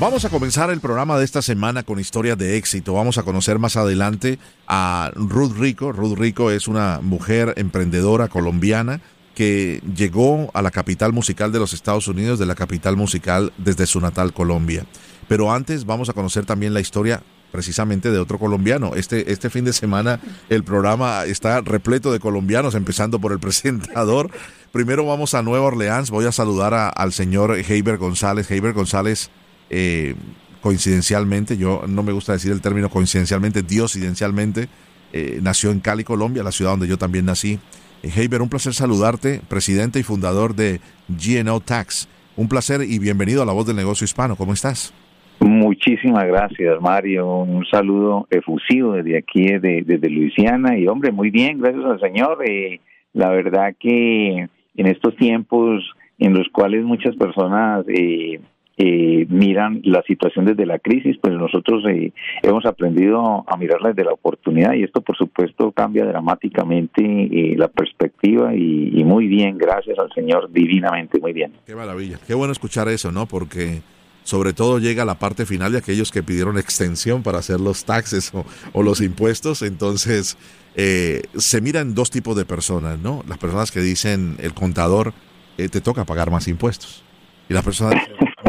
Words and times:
Vamos 0.00 0.24
a 0.24 0.30
comenzar 0.30 0.70
el 0.70 0.78
programa 0.78 1.18
de 1.18 1.24
esta 1.24 1.42
semana 1.42 1.82
con 1.82 1.98
historias 1.98 2.38
de 2.38 2.56
éxito. 2.56 2.94
Vamos 2.94 3.18
a 3.18 3.24
conocer 3.24 3.58
más 3.58 3.76
adelante 3.76 4.38
a 4.68 5.10
Ruth 5.16 5.56
Rico. 5.58 5.90
Ruth 5.90 6.16
Rico 6.16 6.52
es 6.52 6.68
una 6.68 7.00
mujer 7.02 7.54
emprendedora 7.56 8.28
colombiana 8.28 9.00
que 9.34 9.82
llegó 9.96 10.52
a 10.54 10.62
la 10.62 10.70
capital 10.70 11.12
musical 11.12 11.50
de 11.50 11.58
los 11.58 11.72
Estados 11.72 12.06
Unidos, 12.06 12.38
de 12.38 12.46
la 12.46 12.54
capital 12.54 12.96
musical 12.96 13.52
desde 13.58 13.86
su 13.86 14.00
natal 14.00 14.32
Colombia. 14.32 14.86
Pero 15.26 15.52
antes 15.52 15.84
vamos 15.84 16.08
a 16.08 16.12
conocer 16.12 16.46
también 16.46 16.74
la 16.74 16.80
historia 16.80 17.20
precisamente 17.50 18.12
de 18.12 18.20
otro 18.20 18.38
colombiano. 18.38 18.94
Este, 18.94 19.32
este 19.32 19.50
fin 19.50 19.64
de 19.64 19.72
semana 19.72 20.20
el 20.48 20.62
programa 20.62 21.24
está 21.24 21.60
repleto 21.60 22.12
de 22.12 22.20
colombianos, 22.20 22.76
empezando 22.76 23.18
por 23.18 23.32
el 23.32 23.40
presentador. 23.40 24.30
Primero 24.70 25.04
vamos 25.04 25.34
a 25.34 25.42
Nueva 25.42 25.66
Orleans. 25.66 26.12
Voy 26.12 26.26
a 26.26 26.32
saludar 26.32 26.92
al 26.94 27.12
señor 27.12 27.56
Heiber 27.56 27.96
González. 27.96 28.48
Heiber 28.48 28.74
González 28.74 29.30
eh, 29.70 30.14
coincidencialmente, 30.60 31.56
yo 31.56 31.82
no 31.88 32.02
me 32.02 32.12
gusta 32.12 32.32
decir 32.32 32.52
el 32.52 32.60
término 32.60 32.88
coincidencialmente, 32.88 33.62
diosidencialmente, 33.62 34.68
eh, 35.12 35.38
nació 35.42 35.70
en 35.70 35.80
Cali, 35.80 36.04
Colombia, 36.04 36.42
la 36.42 36.52
ciudad 36.52 36.72
donde 36.72 36.88
yo 36.88 36.98
también 36.98 37.24
nací. 37.24 37.58
Eh, 38.02 38.10
Heiber, 38.14 38.42
un 38.42 38.48
placer 38.48 38.74
saludarte, 38.74 39.40
presidente 39.48 39.98
y 39.98 40.02
fundador 40.02 40.54
de 40.54 40.80
GNO 41.08 41.60
Tax. 41.60 42.08
Un 42.36 42.48
placer 42.48 42.82
y 42.82 42.98
bienvenido 42.98 43.42
a 43.42 43.46
La 43.46 43.52
Voz 43.52 43.66
del 43.66 43.76
Negocio 43.76 44.04
Hispano. 44.04 44.36
¿Cómo 44.36 44.52
estás? 44.52 44.94
Muchísimas 45.40 46.26
gracias, 46.26 46.80
Mario. 46.80 47.42
Un 47.42 47.64
saludo 47.66 48.26
efusivo 48.30 48.94
desde 48.94 49.18
aquí, 49.18 49.44
desde, 49.44 49.82
desde 49.82 50.10
Luisiana. 50.10 50.76
Y 50.76 50.86
hombre, 50.86 51.12
muy 51.12 51.30
bien, 51.30 51.58
gracias 51.58 51.84
al 51.84 52.00
Señor. 52.00 52.38
Eh, 52.46 52.80
la 53.12 53.30
verdad 53.30 53.74
que 53.78 54.48
en 54.76 54.86
estos 54.86 55.16
tiempos 55.16 55.82
en 56.18 56.34
los 56.34 56.48
cuales 56.48 56.84
muchas 56.84 57.16
personas 57.16 57.84
eh, 57.88 58.40
eh, 58.78 59.26
miran 59.28 59.80
la 59.84 60.02
situación 60.02 60.44
desde 60.44 60.64
la 60.64 60.78
crisis, 60.78 61.16
pues 61.20 61.34
nosotros 61.34 61.84
eh, 61.88 62.12
hemos 62.42 62.64
aprendido 62.64 63.44
a 63.48 63.56
mirarla 63.56 63.88
desde 63.88 64.04
la 64.04 64.12
oportunidad 64.12 64.74
y 64.74 64.84
esto 64.84 65.00
por 65.00 65.16
supuesto 65.16 65.72
cambia 65.72 66.04
dramáticamente 66.04 67.02
eh, 67.02 67.56
la 67.56 67.66
perspectiva 67.66 68.54
y, 68.54 69.02
muy 69.04 69.26
bien, 69.26 69.58
gracias 69.58 69.98
al 69.98 70.12
Señor, 70.12 70.52
divinamente, 70.52 71.18
muy 71.18 71.32
bien. 71.32 71.52
Qué 71.66 71.74
maravilla, 71.74 72.18
qué 72.24 72.34
bueno 72.34 72.52
escuchar 72.52 72.88
eso, 72.88 73.10
¿no? 73.10 73.26
Porque 73.26 73.80
sobre 74.22 74.52
todo 74.52 74.78
llega 74.78 75.04
la 75.04 75.18
parte 75.18 75.44
final 75.46 75.72
de 75.72 75.78
aquellos 75.78 76.12
que 76.12 76.22
pidieron 76.22 76.58
extensión 76.58 77.22
para 77.22 77.38
hacer 77.38 77.58
los 77.58 77.84
taxes 77.84 78.32
o, 78.72 78.82
los 78.82 79.00
impuestos, 79.00 79.62
entonces 79.62 80.36
eh, 80.76 81.22
se 81.34 81.60
miran 81.60 81.94
dos 81.94 82.10
tipos 82.10 82.36
de 82.36 82.44
personas, 82.44 82.98
¿no? 83.00 83.24
Las 83.26 83.38
personas 83.38 83.72
que 83.72 83.80
dicen, 83.80 84.36
el 84.40 84.54
contador, 84.54 85.14
eh, 85.56 85.68
te 85.68 85.80
toca 85.80 86.04
pagar 86.04 86.30
más 86.30 86.46
impuestos. 86.46 87.02
Y 87.48 87.54
las 87.54 87.64
personas 87.64 87.94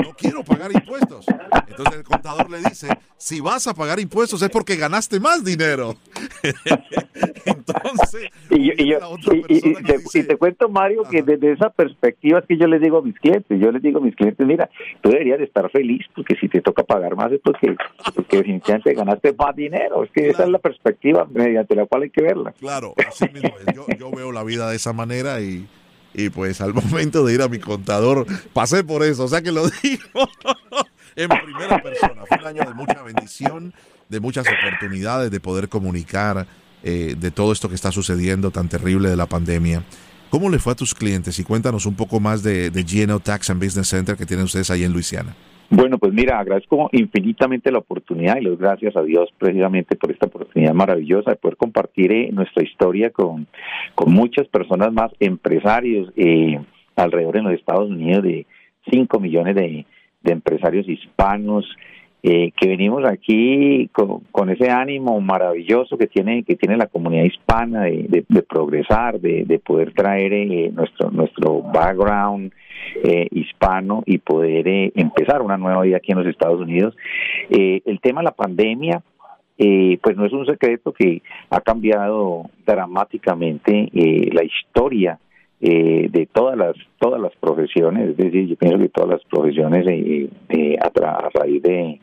no 0.02 0.14
quiero 0.14 0.44
pagar 0.44 0.72
impuestos. 0.72 1.26
Entonces 1.68 1.96
el 2.00 2.04
contador 2.04 2.50
le 2.50 2.58
dice, 2.60 2.88
si 3.18 3.40
vas 3.40 3.68
a 3.68 3.74
pagar 3.74 4.00
impuestos 4.00 4.42
es 4.42 4.50
porque 4.50 4.76
ganaste 4.76 5.20
más 5.20 5.44
dinero. 5.44 5.96
Entonces, 7.46 8.30
y, 8.50 8.82
y, 8.82 8.90
yo, 8.90 9.00
y, 9.32 9.70
y 9.70 9.74
te, 9.84 9.98
dice, 9.98 10.24
te, 10.24 10.38
cuento, 10.38 10.70
Mario, 10.70 11.04
que 11.04 11.22
desde 11.22 11.54
esa 11.54 11.70
perspectiva 11.70 12.40
es 12.40 12.46
que 12.46 12.58
yo 12.58 12.68
les 12.68 12.82
digo 12.82 12.98
a 12.98 13.02
mis 13.02 13.18
clientes, 13.20 13.60
yo 13.60 13.72
les 13.72 13.82
digo 13.82 14.00
a 14.00 14.02
mis 14.02 14.16
clientes, 14.16 14.46
mira, 14.46 14.70
tú 15.02 15.10
deberías 15.10 15.40
de 15.40 15.46
estar 15.46 15.70
feliz 15.70 16.06
porque 16.16 16.36
si 16.36 16.48
te 16.50 16.62
toca 16.62 16.84
pagar 16.84 17.16
más 17.16 17.32
es 17.32 17.40
porque, 17.44 17.76
porque 18.16 18.38
definitivamente 18.38 18.94
ganaste 18.94 19.34
más 19.34 19.56
dinero. 19.56 20.04
Es 20.04 20.12
que 20.12 20.22
claro. 20.22 20.34
esa 20.34 20.44
es 20.44 20.50
la 20.50 20.60
perspectiva 20.60 21.28
mediante 21.32 21.76
la 21.76 21.86
cual 21.86 22.04
hay 22.04 22.10
que 22.10 22.22
verla. 22.22 22.52
Claro, 22.54 22.94
así 23.08 23.26
mismo 23.30 23.52
es. 23.66 23.76
Yo, 23.76 23.86
yo 23.98 24.12
veo 24.12 24.32
la 24.32 24.44
vida 24.44 24.70
de 24.70 24.76
esa 24.76 24.94
manera 24.94 25.42
y 25.42 25.68
y 26.14 26.30
pues 26.30 26.62
al 26.62 26.74
momento 26.76 27.26
de 27.26 27.34
ir 27.34 27.42
a 27.42 27.48
mi 27.48 27.60
contador 27.60 28.26
pasé 28.54 28.84
por 28.84 29.04
eso, 29.04 29.26
o 29.26 29.28
sea 29.28 29.42
que 29.42 29.52
lo 29.52 29.70
digo 29.84 30.30
en 31.16 31.30
primera 31.30 31.82
persona. 31.82 32.24
Fue 32.28 32.38
un 32.38 32.48
año 32.48 32.64
de 32.66 32.74
mucha 32.74 33.02
bendición, 33.04 33.74
de 34.08 34.20
muchas 34.20 34.46
oportunidades 34.48 35.32
de 35.32 35.40
poder 35.40 35.70
comunicar 35.70 36.48
eh, 36.84 37.16
de 37.18 37.32
todo 37.32 37.52
esto 37.52 37.68
que 37.68 37.76
está 37.76 37.92
sucediendo 37.92 38.52
tan 38.52 38.70
terrible 38.70 39.10
de 39.10 39.18
la 39.18 39.26
pandemia. 39.26 39.84
¿Cómo 40.30 40.50
le 40.50 40.60
fue 40.60 40.74
a 40.74 40.76
tus 40.76 40.94
clientes? 40.94 41.40
Y 41.40 41.44
cuéntanos 41.44 41.86
un 41.86 41.96
poco 41.96 42.20
más 42.20 42.44
de, 42.44 42.70
de 42.70 42.84
GNO 42.84 43.20
Tax 43.20 43.50
and 43.50 43.64
Business 43.64 43.90
Center 43.90 44.16
que 44.16 44.26
tienen 44.26 44.46
ustedes 44.46 44.70
ahí 44.70 44.84
en 44.84 44.94
Luisiana. 44.94 45.36
Bueno, 45.72 46.00
pues 46.00 46.14
mira, 46.14 46.40
agradezco 46.40 46.90
infinitamente 46.94 47.72
la 47.72 47.78
oportunidad 47.80 48.38
y 48.38 48.46
les 48.46 48.58
gracias 48.58 48.96
a 48.96 49.04
Dios 49.04 49.30
precisamente 49.38 49.96
por 49.96 50.12
esta 50.12 50.26
oportunidad 50.26 50.74
maravillosa 50.74 51.32
de 51.32 51.38
poder 51.38 51.58
compartir 51.58 52.12
eh, 52.12 52.30
nuestra 52.32 52.64
historia 52.64 53.12
con, 53.12 53.46
con 53.94 54.12
muchas 54.12 54.48
personas 54.48 54.92
más, 54.92 55.12
empresarios 55.20 56.12
eh, 56.16 56.60
alrededor 56.96 57.38
en 57.38 57.44
los 57.44 57.54
Estados 57.54 57.90
Unidos 57.90 58.24
de 58.24 58.48
5 58.92 59.20
millones 59.20 59.56
de, 59.56 59.86
de 60.24 60.32
empresarios 60.32 60.88
hispanos, 60.90 61.66
eh, 62.22 62.52
que 62.60 62.68
venimos 62.68 63.06
aquí 63.06 63.88
con, 63.94 64.22
con, 64.32 64.50
ese 64.50 64.70
ánimo 64.70 65.22
maravilloso 65.22 65.98
que 65.98 66.08
tiene 66.08 66.44
que 66.44 66.58
tiene 66.58 66.76
la 66.76 66.88
comunidad 66.88 67.24
hispana 67.24 67.84
de, 67.84 68.08
de, 68.10 68.26
de 68.28 68.42
progresar, 68.44 69.22
de, 69.22 69.46
de, 69.46 69.58
poder 69.60 69.94
traer 69.94 70.34
eh, 70.34 70.70
nuestro 70.74 71.12
nuestro 71.12 71.62
background 71.62 72.52
eh, 73.04 73.28
hispano 73.32 74.04
y 74.06 74.18
poder 74.18 74.68
eh, 74.68 74.92
empezar 74.96 75.42
una 75.42 75.58
nueva 75.58 75.82
vida 75.82 75.98
aquí 75.98 76.12
en 76.12 76.20
los 76.20 76.28
Estados 76.28 76.60
Unidos. 76.60 76.96
Eh, 77.50 77.82
el 77.86 78.00
tema 78.02 78.22
de 78.22 78.26
la 78.26 78.32
pandemia, 78.32 79.02
pues 80.02 80.16
no 80.16 80.26
es 80.26 80.32
un 80.32 80.46
secreto 80.46 80.94
que 80.94 81.22
ha 81.50 81.60
cambiado 81.60 82.50
dramáticamente 82.66 83.90
la 84.32 84.44
historia 84.46 85.20
de 85.60 86.30
todas 86.32 86.58
las 86.58 86.78
todas 86.98 87.20
las 87.20 87.36
profesiones, 87.36 88.12
es 88.12 88.16
decir, 88.16 88.48
yo 88.48 88.56
pienso 88.56 88.80
que 88.80 88.88
todas 88.88 89.10
las 89.10 89.24
profesiones 89.26 89.86
a, 89.86 91.26
a, 91.26 91.30
raíz 91.34 91.62
de, 91.62 92.00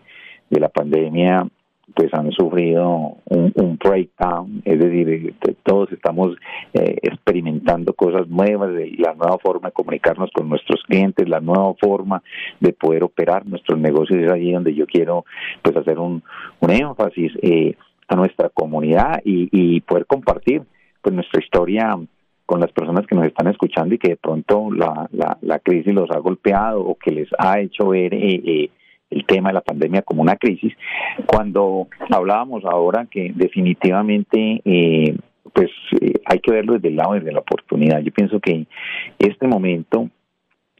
de 0.50 0.60
la 0.60 0.68
pandemia 0.68 1.46
pues 1.94 2.12
han 2.12 2.30
sufrido 2.32 3.16
un, 3.26 3.52
un 3.54 3.78
breakdown, 3.78 4.60
es 4.64 4.78
decir, 4.78 5.34
todos 5.62 5.90
estamos 5.92 6.36
eh, 6.74 6.96
experimentando 7.02 7.94
cosas 7.94 8.28
nuevas, 8.28 8.70
la 8.98 9.14
nueva 9.14 9.38
forma 9.38 9.68
de 9.68 9.72
comunicarnos 9.72 10.30
con 10.32 10.48
nuestros 10.48 10.82
clientes, 10.82 11.28
la 11.28 11.40
nueva 11.40 11.74
forma 11.80 12.22
de 12.60 12.72
poder 12.72 13.04
operar 13.04 13.46
nuestros 13.46 13.78
negocios, 13.78 14.24
es 14.24 14.30
allí 14.30 14.52
donde 14.52 14.74
yo 14.74 14.86
quiero 14.86 15.24
pues 15.62 15.76
hacer 15.76 15.98
un, 15.98 16.22
un 16.60 16.70
énfasis 16.70 17.32
eh, 17.42 17.76
a 18.08 18.16
nuestra 18.16 18.48
comunidad 18.50 19.20
y, 19.24 19.48
y 19.52 19.80
poder 19.80 20.06
compartir 20.06 20.62
pues 21.02 21.14
nuestra 21.14 21.42
historia 21.42 21.96
con 22.46 22.60
las 22.60 22.72
personas 22.72 23.06
que 23.06 23.16
nos 23.16 23.26
están 23.26 23.48
escuchando 23.48 23.94
y 23.94 23.98
que 23.98 24.10
de 24.10 24.16
pronto 24.16 24.70
la, 24.70 25.08
la, 25.12 25.36
la 25.40 25.58
crisis 25.58 25.92
los 25.92 26.10
ha 26.10 26.18
golpeado 26.18 26.80
o 26.80 26.96
que 26.96 27.10
les 27.10 27.28
ha 27.38 27.60
hecho 27.60 27.88
ver 27.88 28.14
eh, 28.14 28.40
eh, 28.44 28.70
el 29.10 29.24
tema 29.24 29.50
de 29.50 29.54
la 29.54 29.60
pandemia 29.60 30.02
como 30.02 30.22
una 30.22 30.36
crisis, 30.36 30.72
cuando 31.26 31.88
hablábamos 32.10 32.64
ahora 32.64 33.06
que 33.10 33.32
definitivamente 33.34 34.60
eh, 34.64 35.16
pues 35.52 35.70
eh, 36.00 36.14
hay 36.24 36.38
que 36.40 36.52
verlo 36.52 36.74
desde 36.74 36.88
el 36.88 36.96
lado 36.96 37.14
de 37.14 37.32
la 37.32 37.40
oportunidad. 37.40 38.00
Yo 38.00 38.12
pienso 38.12 38.40
que 38.40 38.66
este 39.18 39.46
momento 39.46 40.08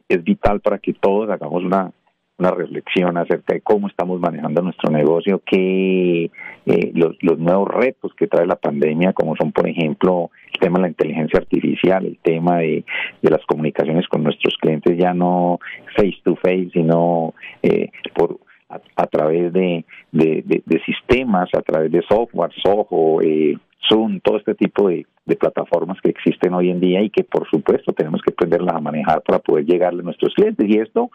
es 0.09 0.23
vital 0.23 0.59
para 0.61 0.77
que 0.77 0.93
todos 0.93 1.29
hagamos 1.29 1.63
una 1.63 1.91
una 2.37 2.51
reflexión 2.51 3.17
acerca 3.17 3.53
de 3.53 3.61
cómo 3.61 3.87
estamos 3.87 4.19
manejando 4.19 4.61
nuestro 4.61 4.91
negocio, 4.91 5.41
que 5.45 6.29
eh, 6.65 6.91
los, 6.93 7.15
nuevos 7.39 7.67
retos 7.69 8.13
que 8.15 8.27
trae 8.27 8.45
la 8.45 8.55
pandemia, 8.55 9.13
como 9.13 9.35
son, 9.35 9.51
por 9.51 9.67
ejemplo, 9.67 10.29
el 10.53 10.59
tema 10.59 10.77
de 10.77 10.81
la 10.83 10.87
inteligencia 10.89 11.39
artificial, 11.39 12.05
el 12.05 12.17
tema 12.19 12.57
de, 12.59 12.85
de 13.21 13.29
las 13.29 13.43
comunicaciones 13.45 14.07
con 14.07 14.23
nuestros 14.23 14.55
clientes, 14.57 14.97
ya 14.97 15.13
no 15.13 15.59
face 15.95 16.17
to 16.23 16.35
face, 16.35 16.69
sino 16.73 17.33
eh, 17.63 17.89
por 18.13 18.39
a, 18.69 19.07
través 19.07 19.53
de, 19.53 19.85
de, 20.11 20.81
sistemas, 20.85 21.49
a 21.53 21.61
través 21.61 21.91
de 21.91 22.01
software, 22.01 22.51
Soho, 22.61 23.21
eh, 23.21 23.57
Zoom, 23.87 24.19
todo 24.19 24.37
este 24.37 24.55
tipo 24.55 24.89
de, 24.89 25.05
plataformas 25.39 25.99
que 26.01 26.09
existen 26.09 26.53
hoy 26.53 26.69
en 26.69 26.79
día 26.79 27.01
y 27.01 27.09
que 27.09 27.25
por 27.25 27.49
supuesto 27.49 27.91
tenemos 27.91 28.21
que 28.21 28.31
aprenderlas 28.31 28.75
a 28.75 28.79
manejar 28.79 29.21
para 29.23 29.39
poder 29.39 29.65
llegarle 29.65 29.99
a 29.99 30.05
nuestros 30.05 30.33
clientes. 30.33 30.65
Y 30.69 30.79
esto 30.79 31.11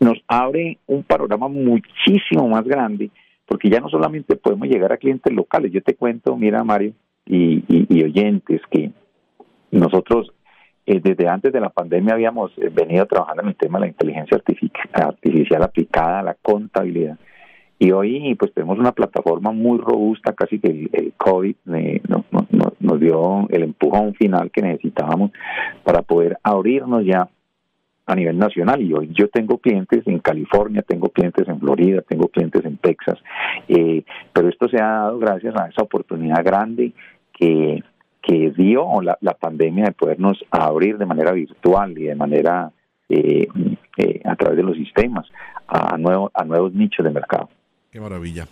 nos 0.00 0.18
abre 0.26 0.78
un 0.86 1.04
panorama 1.04 1.46
muchísimo 1.46 2.48
más 2.48 2.64
grande 2.64 3.10
porque 3.46 3.70
ya 3.70 3.78
no 3.78 3.88
solamente 3.88 4.34
podemos 4.34 4.66
llegar 4.66 4.92
a 4.92 4.96
clientes 4.96 5.32
locales. 5.32 5.70
Yo 5.70 5.82
te 5.82 5.94
cuento, 5.94 6.36
mira 6.36 6.64
Mario 6.64 6.94
y 7.26 8.02
oyentes, 8.02 8.60
que 8.70 8.90
nosotros 9.70 10.32
eh, 10.86 11.00
desde 11.02 11.28
antes 11.28 11.50
de 11.52 11.60
la 11.60 11.70
pandemia 11.70 12.12
habíamos 12.12 12.52
eh, 12.58 12.68
venido 12.70 13.06
trabajando 13.06 13.42
en 13.42 13.48
el 13.48 13.56
tema 13.56 13.78
de 13.78 13.86
la 13.86 13.90
inteligencia 13.90 14.38
artificial 14.92 15.62
aplicada 15.62 16.20
a 16.20 16.22
la 16.22 16.34
contabilidad. 16.34 17.18
Y 17.78 17.90
hoy 17.90 18.34
pues 18.36 18.52
tenemos 18.54 18.78
una 18.78 18.92
plataforma 18.92 19.52
muy 19.52 19.78
robusta, 19.78 20.32
casi 20.32 20.58
que 20.58 20.88
el, 20.92 21.12
COVID 21.16 21.56
nos 22.80 23.00
dio 23.00 23.48
el 23.50 23.62
empujón 23.64 24.14
final 24.14 24.50
que 24.50 24.62
necesitábamos 24.62 25.32
para 25.82 26.02
poder 26.02 26.38
abrirnos 26.42 27.04
ya 27.04 27.28
a 28.06 28.14
nivel 28.14 28.38
nacional 28.38 28.82
y 28.82 28.92
hoy 28.92 29.10
yo 29.12 29.28
tengo 29.28 29.58
clientes 29.58 30.06
en 30.06 30.18
California, 30.18 30.82
tengo 30.82 31.08
clientes 31.08 31.48
en 31.48 31.58
Florida, 31.58 32.02
tengo 32.02 32.28
clientes 32.28 32.64
en 32.64 32.76
Texas, 32.76 33.18
eh, 33.68 34.04
pero 34.32 34.48
esto 34.48 34.68
se 34.68 34.80
ha 34.80 34.86
dado 34.86 35.18
gracias 35.18 35.54
a 35.56 35.68
esa 35.68 35.82
oportunidad 35.82 36.44
grande 36.44 36.92
que, 37.32 37.82
que 38.20 38.50
dio 38.50 39.00
la, 39.00 39.16
la 39.20 39.32
pandemia 39.32 39.86
de 39.86 39.92
podernos 39.92 40.44
abrir 40.50 40.98
de 40.98 41.06
manera 41.06 41.32
virtual 41.32 41.96
y 41.96 42.04
de 42.04 42.14
manera 42.14 42.70
eh, 43.08 43.48
eh, 43.96 44.20
a 44.24 44.34
través 44.36 44.56
de 44.56 44.62
los 44.62 44.76
sistemas 44.76 45.26
a, 45.66 45.96
nuevo, 45.96 46.30
a 46.34 46.44
nuevos 46.44 46.72
nichos 46.74 47.04
de 47.04 47.10
mercado. 47.10 47.48
Qué 47.94 48.00
maravilla. 48.00 48.48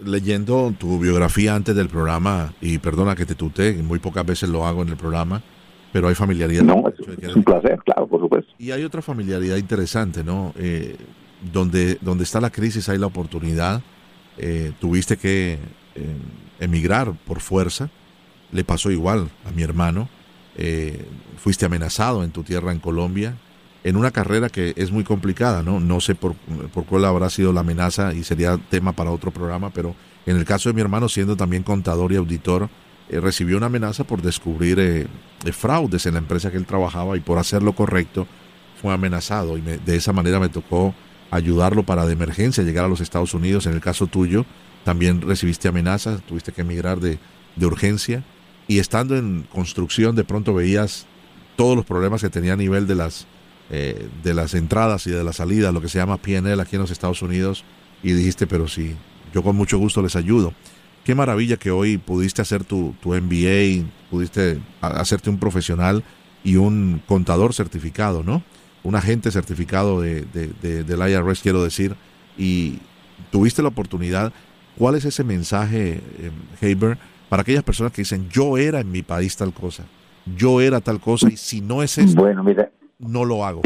Leyendo 0.00 0.74
tu 0.76 0.98
biografía 0.98 1.54
antes 1.54 1.76
del 1.76 1.88
programa, 1.88 2.54
y 2.60 2.78
perdona 2.78 3.14
que 3.14 3.24
te 3.24 3.36
tute, 3.36 3.72
muy 3.74 4.00
pocas 4.00 4.26
veces 4.26 4.48
lo 4.48 4.66
hago 4.66 4.82
en 4.82 4.88
el 4.88 4.96
programa, 4.96 5.44
pero 5.92 6.08
hay 6.08 6.16
familiaridad. 6.16 6.64
No, 6.64 6.82
es, 6.88 7.36
un 7.36 7.44
placer, 7.44 7.78
claro, 7.84 8.08
por 8.08 8.20
supuesto. 8.20 8.52
Y 8.58 8.72
hay 8.72 8.82
otra 8.82 9.00
familiaridad 9.00 9.58
interesante, 9.58 10.24
¿no? 10.24 10.52
Eh, 10.58 10.96
donde, 11.52 11.98
donde 12.00 12.24
está 12.24 12.40
la 12.40 12.50
crisis 12.50 12.88
hay 12.88 12.98
la 12.98 13.06
oportunidad. 13.06 13.80
Eh, 14.38 14.72
tuviste 14.80 15.18
que 15.18 15.52
eh, 15.94 16.16
emigrar 16.58 17.12
por 17.28 17.38
fuerza. 17.38 17.90
Le 18.50 18.64
pasó 18.64 18.90
igual 18.90 19.28
a 19.46 19.52
mi 19.52 19.62
hermano. 19.62 20.08
fuiste 21.36 21.64
amenazado 21.64 22.24
en 22.24 22.32
tu 22.32 22.42
tierra 22.42 22.72
en 22.72 22.80
Colombia 22.80 23.36
en 23.84 23.96
una 23.96 24.10
carrera 24.10 24.48
que 24.48 24.72
es 24.76 24.90
muy 24.90 25.04
complicada, 25.04 25.62
¿no? 25.62 25.78
No 25.78 26.00
sé 26.00 26.14
por, 26.14 26.34
por 26.72 26.86
cuál 26.86 27.04
habrá 27.04 27.28
sido 27.28 27.52
la 27.52 27.60
amenaza 27.60 28.14
y 28.14 28.24
sería 28.24 28.58
tema 28.70 28.92
para 28.92 29.10
otro 29.10 29.30
programa, 29.30 29.70
pero 29.70 29.94
en 30.26 30.36
el 30.38 30.46
caso 30.46 30.70
de 30.70 30.72
mi 30.72 30.80
hermano, 30.80 31.08
siendo 31.08 31.36
también 31.36 31.62
contador 31.62 32.10
y 32.10 32.16
auditor, 32.16 32.70
eh, 33.10 33.20
recibió 33.20 33.58
una 33.58 33.66
amenaza 33.66 34.04
por 34.04 34.22
descubrir 34.22 34.78
eh, 34.80 35.06
eh, 35.44 35.52
fraudes 35.52 36.06
en 36.06 36.14
la 36.14 36.20
empresa 36.20 36.50
que 36.50 36.56
él 36.56 36.64
trabajaba 36.64 37.18
y 37.18 37.20
por 37.20 37.38
hacer 37.38 37.62
lo 37.62 37.74
correcto 37.74 38.26
fue 38.80 38.94
amenazado 38.94 39.58
y 39.58 39.60
de 39.60 39.96
esa 39.96 40.14
manera 40.14 40.40
me 40.40 40.48
tocó 40.48 40.94
ayudarlo 41.30 41.82
para 41.82 42.06
de 42.06 42.14
emergencia 42.14 42.64
llegar 42.64 42.86
a 42.86 42.88
los 42.88 43.02
Estados 43.02 43.34
Unidos. 43.34 43.66
En 43.66 43.74
el 43.74 43.80
caso 43.80 44.06
tuyo, 44.06 44.46
también 44.84 45.20
recibiste 45.20 45.68
amenazas, 45.68 46.22
tuviste 46.22 46.52
que 46.52 46.62
emigrar 46.62 47.00
de, 47.00 47.18
de 47.56 47.66
urgencia 47.66 48.24
y 48.66 48.78
estando 48.78 49.16
en 49.16 49.46
construcción 49.52 50.16
de 50.16 50.24
pronto 50.24 50.54
veías 50.54 51.06
todos 51.56 51.76
los 51.76 51.84
problemas 51.84 52.22
que 52.22 52.30
tenía 52.30 52.54
a 52.54 52.56
nivel 52.56 52.86
de 52.86 52.94
las 52.94 53.26
eh, 53.70 54.08
de 54.22 54.34
las 54.34 54.54
entradas 54.54 55.06
y 55.06 55.10
de 55.10 55.24
las 55.24 55.36
salidas, 55.36 55.72
lo 55.72 55.80
que 55.80 55.88
se 55.88 55.98
llama 55.98 56.18
PNL 56.18 56.60
aquí 56.60 56.76
en 56.76 56.82
los 56.82 56.90
Estados 56.90 57.22
Unidos, 57.22 57.64
y 58.02 58.12
dijiste, 58.12 58.46
pero 58.46 58.68
sí, 58.68 58.94
yo 59.32 59.42
con 59.42 59.56
mucho 59.56 59.78
gusto 59.78 60.02
les 60.02 60.16
ayudo. 60.16 60.52
Qué 61.04 61.14
maravilla 61.14 61.56
que 61.56 61.70
hoy 61.70 61.98
pudiste 61.98 62.42
hacer 62.42 62.64
tu, 62.64 62.94
tu 63.02 63.14
MBA, 63.14 63.86
pudiste 64.10 64.60
hacerte 64.80 65.30
un 65.30 65.38
profesional 65.38 66.02
y 66.42 66.56
un 66.56 67.02
contador 67.06 67.54
certificado, 67.54 68.22
¿no? 68.22 68.42
Un 68.82 68.96
agente 68.96 69.30
certificado 69.30 70.00
de, 70.00 70.22
de, 70.22 70.84
del 70.84 71.10
IRS, 71.10 71.40
quiero 71.40 71.64
decir, 71.64 71.96
y 72.36 72.78
tuviste 73.30 73.62
la 73.62 73.68
oportunidad. 73.68 74.32
¿Cuál 74.76 74.94
es 74.94 75.04
ese 75.04 75.24
mensaje, 75.24 76.00
eh, 76.18 76.30
Haber, 76.60 76.98
para 77.28 77.42
aquellas 77.42 77.62
personas 77.62 77.92
que 77.92 78.02
dicen, 78.02 78.28
yo 78.28 78.58
era 78.58 78.80
en 78.80 78.90
mi 78.90 79.02
país 79.02 79.36
tal 79.36 79.52
cosa, 79.52 79.84
yo 80.36 80.60
era 80.60 80.80
tal 80.80 81.00
cosa, 81.00 81.28
y 81.30 81.36
si 81.36 81.60
no 81.60 81.82
es 81.82 81.96
eso, 81.98 82.14
bueno, 82.14 82.42
mira, 82.44 82.70
no 82.98 83.24
lo 83.24 83.44
hago. 83.44 83.62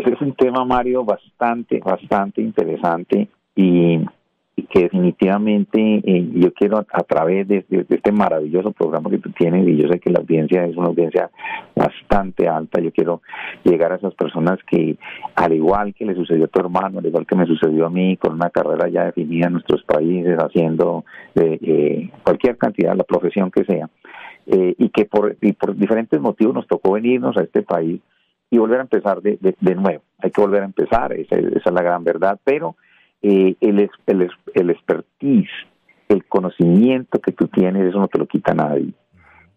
Ese 0.00 0.14
es 0.14 0.20
un 0.20 0.34
tema, 0.34 0.64
Mario, 0.64 1.04
bastante, 1.04 1.78
bastante 1.80 2.40
interesante 2.40 3.28
y, 3.54 3.98
que 4.68 4.80
definitivamente 4.80 6.02
eh, 6.04 6.28
yo 6.34 6.52
quiero 6.52 6.78
a, 6.78 7.02
través 7.02 7.48
de, 7.48 7.64
este 7.88 8.12
maravilloso 8.12 8.72
programa 8.72 9.10
que 9.10 9.18
tú 9.18 9.30
tienes 9.30 9.66
y 9.66 9.76
yo 9.76 9.88
sé 9.88 9.98
que 9.98 10.10
la 10.10 10.20
audiencia 10.20 10.64
es 10.64 10.76
una 10.76 10.88
audiencia 10.88 11.30
bastante 11.74 12.46
alta, 12.46 12.80
yo 12.80 12.92
quiero 12.92 13.22
llegar 13.64 13.92
a 13.92 13.96
esas 13.96 14.14
personas 14.14 14.58
que 14.66 14.96
al 15.34 15.52
igual 15.54 15.94
que 15.94 16.04
le 16.04 16.14
sucedió 16.14 16.44
a 16.44 16.48
tu 16.48 16.60
hermano, 16.60 16.98
al 16.98 17.06
igual 17.06 17.26
que 17.26 17.36
me 17.36 17.46
sucedió 17.46 17.86
a 17.86 17.90
mí, 17.90 18.16
con 18.16 18.34
una 18.34 18.50
carrera 18.50 18.88
ya 18.88 19.04
definida 19.06 19.46
en 19.46 19.54
nuestros 19.54 19.82
países, 19.84 20.36
haciendo 20.38 21.04
eh, 21.34 21.58
eh, 21.62 22.10
cualquier 22.22 22.56
cantidad, 22.56 22.94
la 22.94 23.04
profesión 23.04 23.50
que 23.50 23.64
sea, 23.64 23.88
y 24.46 24.88
que 24.88 25.04
por 25.04 25.36
diferentes 25.38 26.20
motivos 26.20 26.54
nos 26.54 26.66
tocó 26.66 26.92
venirnos 26.92 27.36
a 27.36 27.42
este 27.42 27.62
país 27.62 28.00
y 28.50 28.58
volver 28.58 28.80
a 28.80 28.82
empezar 28.82 29.22
de, 29.22 29.38
de, 29.40 29.74
nuevo. 29.74 30.02
Hay 30.18 30.30
que 30.30 30.40
volver 30.40 30.62
a 30.62 30.66
empezar, 30.66 31.12
esa, 31.12 31.36
es 31.36 31.64
la 31.64 31.82
gran 31.82 32.02
verdad, 32.02 32.38
pero 32.42 32.76
eh, 33.22 33.54
el, 33.60 33.88
el, 34.06 34.30
el 34.54 34.70
expertise, 34.70 35.50
el 36.08 36.24
conocimiento 36.24 37.20
que 37.20 37.32
tú 37.32 37.46
tienes, 37.46 37.88
eso 37.88 38.00
no 38.00 38.08
te 38.08 38.18
lo 38.18 38.26
quita 38.26 38.52
nadie. 38.52 38.92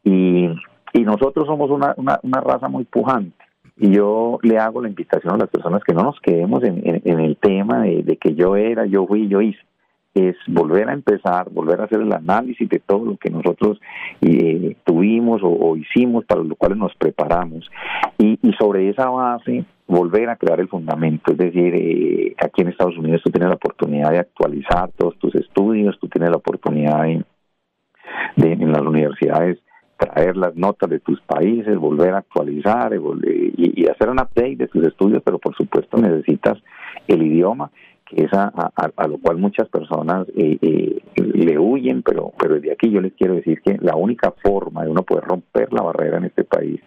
Y, 0.04 0.50
y 0.94 1.01
nosotros 1.01 1.48
somos 1.48 1.72
una, 1.72 1.95
una, 1.98 2.19
una 2.22 2.42
raza 2.42 2.68
muy 2.68 2.84
pujante. 2.84 3.36
Y 3.78 3.90
yo 3.90 4.38
le 4.44 4.60
hago 4.60 4.81
la 4.84 4.90
invitación 4.90 5.34
a 5.34 5.38
las 5.38 5.50
personas 5.50 5.84
que 5.84 5.94
no 5.94 6.04
nos 6.04 6.19
quedemos 6.19 6.63
en, 6.63 6.81
en, 6.86 7.19
el 7.19 7.38
tema 7.38 7.81
de, 7.81 8.04
de, 8.04 8.18
que 8.18 8.36
yo 8.36 8.56
era, 8.56 8.86
yo 8.86 9.07
fui, 9.07 9.28
yo 9.28 9.42
hice 9.42 9.60
es 10.13 10.36
volver 10.48 10.89
a 10.89 10.94
empezar, 10.94 11.50
volver 11.50 11.81
a 11.81 11.86
hacer 11.86 12.01
el 12.01 12.13
análisis 12.13 12.69
de 12.69 12.80
todo 12.80 13.06
lo 13.06 13.18
que 13.18 13.30
nosotros 13.30 13.80
eh, 14.21 14.75
tuvimos 14.86 15.42
o, 15.44 15.75
hicimos, 15.75 16.25
para 16.25 16.44
lo 16.44 16.56
cual 16.56 16.77
nos 16.77 16.94
preparamos, 16.95 17.69
y, 18.18 18.38
sobre 18.60 18.89
esa 18.89 19.10
base 19.10 19.65
volver 19.88 20.30
a 20.30 20.36
crear 20.36 20.60
el 20.60 20.69
fundamento, 20.69 21.31
es 21.31 21.38
decir, 21.38 21.74
eh, 21.75 22.36
aquí 22.38 22.62
en 22.62 22.69
Estados 22.69 22.98
Unidos 22.98 23.21
tú 23.24 23.31
tienes 23.31 23.50
la 23.50 23.56
oportunidad 23.56 24.12
de 24.12 24.19
actualizar 24.19 24.92
todos 24.95 25.18
tus 25.18 25.33
estudios, 25.36 25.98
tú 26.00 26.07
tienes 26.07 26.30
la 26.30 26.38
oportunidad 26.38 27.04
de, 27.04 27.24
en 28.38 28.71
las 28.71 28.81
universidades 28.81 29.60
traer 29.98 30.38
las 30.38 30.56
notas 30.56 30.89
de 30.89 31.00
tus 31.00 31.21
países, 31.21 31.77
volver 31.77 32.13
a 32.13 32.19
actualizar 32.19 32.94
y, 32.94 33.81
y, 33.81 33.88
hacer 33.88 34.10
un 34.10 34.19
update 34.19 34.56
de 34.56 34.68
tus 34.68 34.86
estudios, 34.86 35.21
pero 35.24 35.39
por 35.39 35.56
supuesto 35.56 35.98
necesitas 35.98 36.57
el 37.07 37.21
idioma 37.24 37.71
que 38.13 38.25
es 38.25 38.33
a, 38.33 38.51
a, 38.75 39.07
lo 39.07 39.18
cual 39.19 39.38
muchas 39.38 39.68
personas 39.69 40.27
eh, 40.36 40.57
eh, 40.62 41.01
le 41.15 41.57
huyen, 41.57 42.04
pero, 42.04 42.31
pero 42.38 42.56
desde 42.56 42.71
aquí 42.71 42.89
yo 42.89 43.01
les 43.01 43.13
quiero 43.13 43.36
decir 43.36 43.62
que 43.62 43.77
la 43.81 43.95
única 43.95 44.33
forma 44.44 44.83
de 44.83 44.92
uno 44.92 45.04
poder 45.04 45.24
romper 45.24 45.71
la 45.74 45.81
barrera 45.81 46.18
en 46.18 46.25
este 46.25 46.44
país 46.44 46.80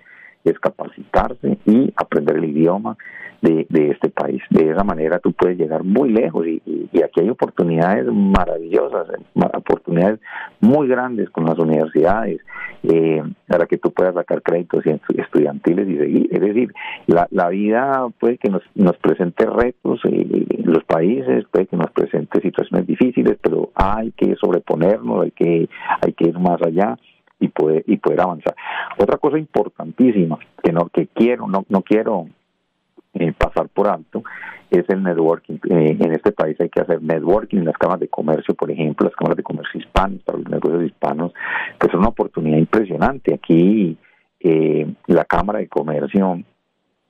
es 0.46 0.58
capacitarse 0.58 1.58
y 1.66 1.92
aprender 1.96 2.36
el 2.36 2.44
idioma 2.44 2.96
de, 3.42 3.66
de 3.68 3.90
este 3.90 4.08
país. 4.08 4.42
De 4.50 4.70
esa 4.70 4.84
manera 4.84 5.18
tú 5.18 5.32
puedes 5.32 5.58
llegar 5.58 5.84
muy 5.84 6.10
lejos 6.10 6.46
y, 6.46 6.62
aquí 7.04 7.20
hay 7.20 7.28
oportunidades 7.28 8.06
maravillosas, 8.06 9.06
oportunidades 9.34 10.18
muy 10.60 10.88
grandes 10.88 11.30
con 11.30 11.44
las 11.44 11.58
universidades 11.58 12.40
eh, 12.82 13.22
para 13.46 13.66
que 13.66 13.76
tú 13.76 13.92
puedas 13.92 14.14
sacar 14.14 14.42
créditos 14.42 14.84
estudiantiles 14.86 15.88
y 15.88 15.98
seguir. 15.98 16.28
Es 16.32 16.40
decir, 16.40 16.72
la, 17.06 17.48
vida 17.48 18.08
puede 18.18 18.38
que 18.38 18.50
nos, 18.50 18.62
nos 18.74 18.96
presente 18.96 19.46
retos 19.46 20.00
eh, 20.04 20.46
los 20.64 20.82
países, 20.84 21.44
puede 21.50 21.66
que 21.66 21.76
nos 21.76 21.90
presente 21.90 22.40
situaciones 22.40 22.86
difíciles, 22.86 23.36
pero 23.40 23.70
hay 23.74 24.12
que 24.12 24.34
sobreponernos, 24.36 25.24
hay 25.24 25.30
que, 25.30 25.68
hay 26.00 26.12
que 26.12 26.28
ir 26.28 26.38
más 26.38 26.60
allá 26.62 26.96
y 27.38 27.48
poder 27.48 27.84
y 27.86 27.96
poder 27.98 28.20
avanzar. 28.20 28.54
Otra 28.98 29.18
cosa 29.18 29.38
importantísima 29.38 30.38
que 30.62 30.72
no 30.72 30.88
que 30.88 31.06
quiero 31.08 31.46
no 31.46 31.64
no 31.68 31.82
quiero 31.82 32.26
eh, 33.14 33.32
pasar 33.32 33.68
por 33.68 33.88
alto 33.88 34.22
es 34.70 34.84
el 34.88 35.02
networking. 35.02 35.54
Eh, 35.70 35.96
en 35.98 36.12
este 36.12 36.32
país 36.32 36.60
hay 36.60 36.68
que 36.68 36.80
hacer 36.80 37.02
networking 37.02 37.58
en 37.58 37.66
las 37.66 37.78
cámaras 37.78 38.00
de 38.00 38.08
comercio, 38.08 38.54
por 38.54 38.70
ejemplo, 38.70 39.06
las 39.06 39.16
cámaras 39.16 39.36
de 39.36 39.42
comercio 39.42 39.80
hispanos 39.80 40.22
para 40.22 40.38
los 40.38 40.48
negocios 40.48 40.84
hispanos, 40.84 41.32
que 41.78 41.86
es 41.86 41.94
una 41.94 42.08
oportunidad 42.08 42.58
impresionante. 42.58 43.34
Aquí 43.34 43.96
eh, 44.40 44.86
la 45.06 45.24
Cámara 45.24 45.60
de 45.60 45.68
Comercio 45.68 46.42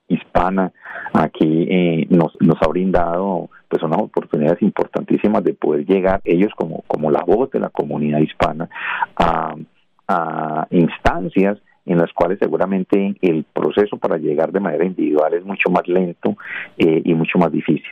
hispana 0.08 0.72
aquí 1.12 1.66
eh, 1.68 2.06
nos, 2.10 2.36
nos 2.40 2.56
ha 2.62 2.68
brindado 2.68 3.50
pues 3.68 3.82
unas 3.82 3.98
oportunidades 3.98 4.62
importantísimas 4.62 5.42
de 5.42 5.54
poder 5.54 5.84
llegar 5.84 6.20
ellos 6.24 6.52
como, 6.56 6.82
como 6.86 7.10
la 7.10 7.24
voz 7.24 7.50
de 7.50 7.58
la 7.58 7.70
comunidad 7.70 8.20
hispana 8.20 8.68
a 9.16 9.56
a 10.08 10.66
instancias 10.70 11.58
en 11.86 11.98
las 11.98 12.12
cuales 12.12 12.38
seguramente 12.40 13.14
el 13.22 13.44
proceso 13.44 13.96
para 13.96 14.18
llegar 14.18 14.50
de 14.50 14.60
manera 14.60 14.84
individual 14.84 15.32
es 15.34 15.44
mucho 15.44 15.70
más 15.70 15.86
lento 15.86 16.36
eh, 16.76 17.00
y 17.04 17.14
mucho 17.14 17.38
más 17.38 17.52
difícil. 17.52 17.86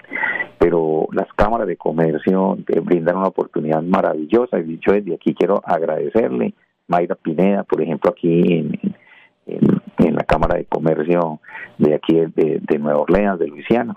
Pero 0.58 1.06
las 1.12 1.32
cámaras 1.34 1.68
de 1.68 1.76
comercio 1.76 2.58
brindan 2.82 3.16
una 3.16 3.28
oportunidad 3.28 3.82
maravillosa 3.82 4.58
y 4.58 4.80
yo 4.84 4.92
desde 4.92 5.14
aquí 5.14 5.32
quiero 5.34 5.62
agradecerle 5.64 6.54
Mayra 6.88 7.14
Pineda, 7.14 7.62
por 7.62 7.80
ejemplo, 7.80 8.10
aquí 8.10 8.40
en, 8.52 8.80
en, 9.46 10.14
la 10.14 10.24
Cámara 10.24 10.56
de 10.56 10.64
Comercio 10.66 11.40
de 11.78 11.94
aquí 11.94 12.14
de, 12.14 12.60
de 12.60 12.78
Nueva 12.78 13.00
Orleans, 13.00 13.38
de 13.38 13.48
Luisiana, 13.48 13.96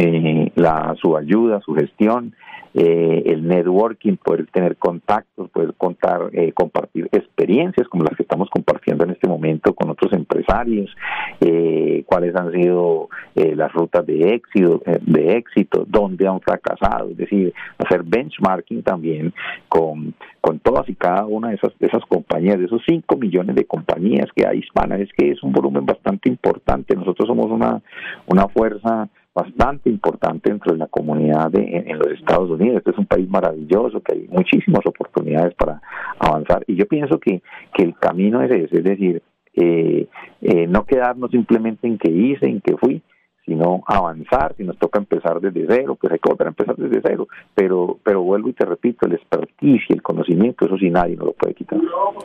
eh, 0.00 0.52
la, 0.54 0.94
su 1.00 1.16
ayuda, 1.16 1.60
su 1.60 1.74
gestión, 1.74 2.32
eh, 2.74 3.24
el 3.26 3.48
networking, 3.48 4.16
poder 4.16 4.46
tener 4.52 4.76
contactos, 4.76 5.50
poder 5.50 5.74
contar, 5.74 6.30
eh, 6.32 6.52
compartir 6.52 7.08
experiencias 7.10 7.88
como 7.88 8.04
las 8.04 8.14
que 8.16 8.22
estamos 8.22 8.48
compartiendo 8.50 9.04
en 9.04 9.10
este 9.10 9.26
momento 9.26 9.74
con 9.74 9.90
otros 9.90 10.12
empresarios, 10.12 10.94
eh, 11.40 12.04
cuáles 12.06 12.36
han 12.36 12.52
sido 12.52 13.08
las 13.34 13.72
rutas 13.72 14.04
de 14.04 14.34
éxito, 14.34 14.82
de 14.84 15.36
éxito, 15.36 15.84
dónde 15.88 16.26
han 16.26 16.40
fracasado, 16.40 17.10
es 17.10 17.16
decir, 17.16 17.54
hacer 17.78 18.02
benchmarking 18.02 18.82
también 18.82 19.32
con, 19.68 20.14
con 20.40 20.58
todas 20.58 20.88
y 20.88 20.94
cada 20.94 21.24
una 21.24 21.48
de 21.48 21.54
esas, 21.54 21.76
de 21.78 21.86
esas 21.86 22.04
compañías, 22.06 22.58
de 22.58 22.64
esos 22.64 22.82
5 22.86 23.16
millones 23.16 23.54
de 23.54 23.64
compañías 23.64 24.28
que 24.34 24.46
hay 24.46 24.58
hispanas, 24.58 25.00
es 25.00 25.08
que 25.16 25.30
es 25.30 25.42
un 25.42 25.52
volumen 25.52 25.86
bastante 25.86 26.28
importante. 26.28 26.96
Nosotros 26.96 27.28
somos 27.28 27.50
una, 27.50 27.80
una 28.26 28.48
fuerza 28.48 29.08
bastante 29.38 29.88
importante 29.88 30.50
dentro 30.50 30.72
de 30.72 30.78
la 30.78 30.88
comunidad 30.88 31.50
de, 31.50 31.84
en, 31.86 31.98
los 31.98 32.08
Estados 32.08 32.50
Unidos. 32.50 32.78
Este 32.78 32.90
es 32.90 32.98
un 32.98 33.06
país 33.06 33.28
maravilloso, 33.28 34.00
que 34.00 34.14
hay 34.14 34.26
muchísimas 34.28 34.84
oportunidades 34.84 35.54
para 35.54 35.80
avanzar. 36.18 36.64
Y 36.66 36.74
yo 36.74 36.86
pienso 36.86 37.18
que, 37.18 37.42
que 37.74 37.84
el 37.84 37.94
camino 37.98 38.42
es 38.42 38.50
ese, 38.50 38.78
es 38.78 38.84
decir, 38.84 39.22
eh, 39.54 40.06
eh, 40.40 40.66
no 40.66 40.84
quedarnos 40.84 41.30
simplemente 41.30 41.86
en 41.86 41.98
que 41.98 42.10
hice, 42.10 42.46
en 42.46 42.60
que 42.60 42.76
fui, 42.76 43.02
sino 43.44 43.82
avanzar, 43.86 44.54
si 44.56 44.64
nos 44.64 44.76
toca 44.76 44.98
empezar 44.98 45.40
desde 45.40 45.66
cero, 45.68 45.96
pues 45.98 46.12
hay 46.12 46.18
que 46.18 46.28
volver 46.28 46.48
a 46.48 46.50
empezar 46.50 46.76
desde 46.76 47.00
cero, 47.02 47.28
pero, 47.54 47.98
pero 48.02 48.22
vuelvo 48.22 48.50
y 48.50 48.52
te 48.52 48.66
repito, 48.66 49.06
el 49.06 49.14
expertise 49.14 49.82
y 49.88 49.92
el 49.94 50.02
conocimiento, 50.02 50.66
eso 50.66 50.76
sí 50.76 50.90
nadie 50.90 51.16
nos 51.16 51.26
lo 51.26 51.32
puede 51.32 51.54
quitar. 51.54 51.80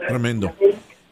Tremendo. 0.08 0.52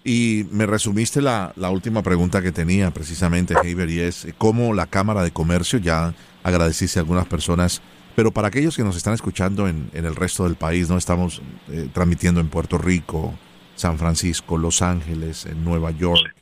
Y 0.03 0.47
me 0.51 0.65
resumiste 0.65 1.21
la, 1.21 1.53
la, 1.55 1.69
última 1.69 2.01
pregunta 2.01 2.41
que 2.41 2.51
tenía 2.51 2.89
precisamente, 2.91 3.53
Heiber, 3.61 3.89
y 3.89 3.99
es 3.99 4.25
eh, 4.25 4.33
cómo 4.35 4.73
la 4.73 4.87
Cámara 4.87 5.21
de 5.21 5.31
Comercio, 5.31 5.77
ya 5.77 6.15
agradeciste 6.41 6.97
a 6.97 7.03
algunas 7.03 7.27
personas, 7.27 7.81
pero 8.15 8.31
para 8.31 8.47
aquellos 8.47 8.75
que 8.75 8.83
nos 8.83 8.95
están 8.95 9.13
escuchando 9.13 9.67
en, 9.67 9.91
en 9.93 10.05
el 10.05 10.15
resto 10.15 10.45
del 10.45 10.55
país, 10.55 10.89
no 10.89 10.97
estamos 10.97 11.43
eh, 11.69 11.87
transmitiendo 11.93 12.41
en 12.41 12.47
Puerto 12.47 12.79
Rico, 12.79 13.35
San 13.75 13.99
Francisco, 13.99 14.57
Los 14.57 14.81
Ángeles, 14.81 15.45
en 15.45 15.63
Nueva 15.63 15.91
York, 15.91 16.35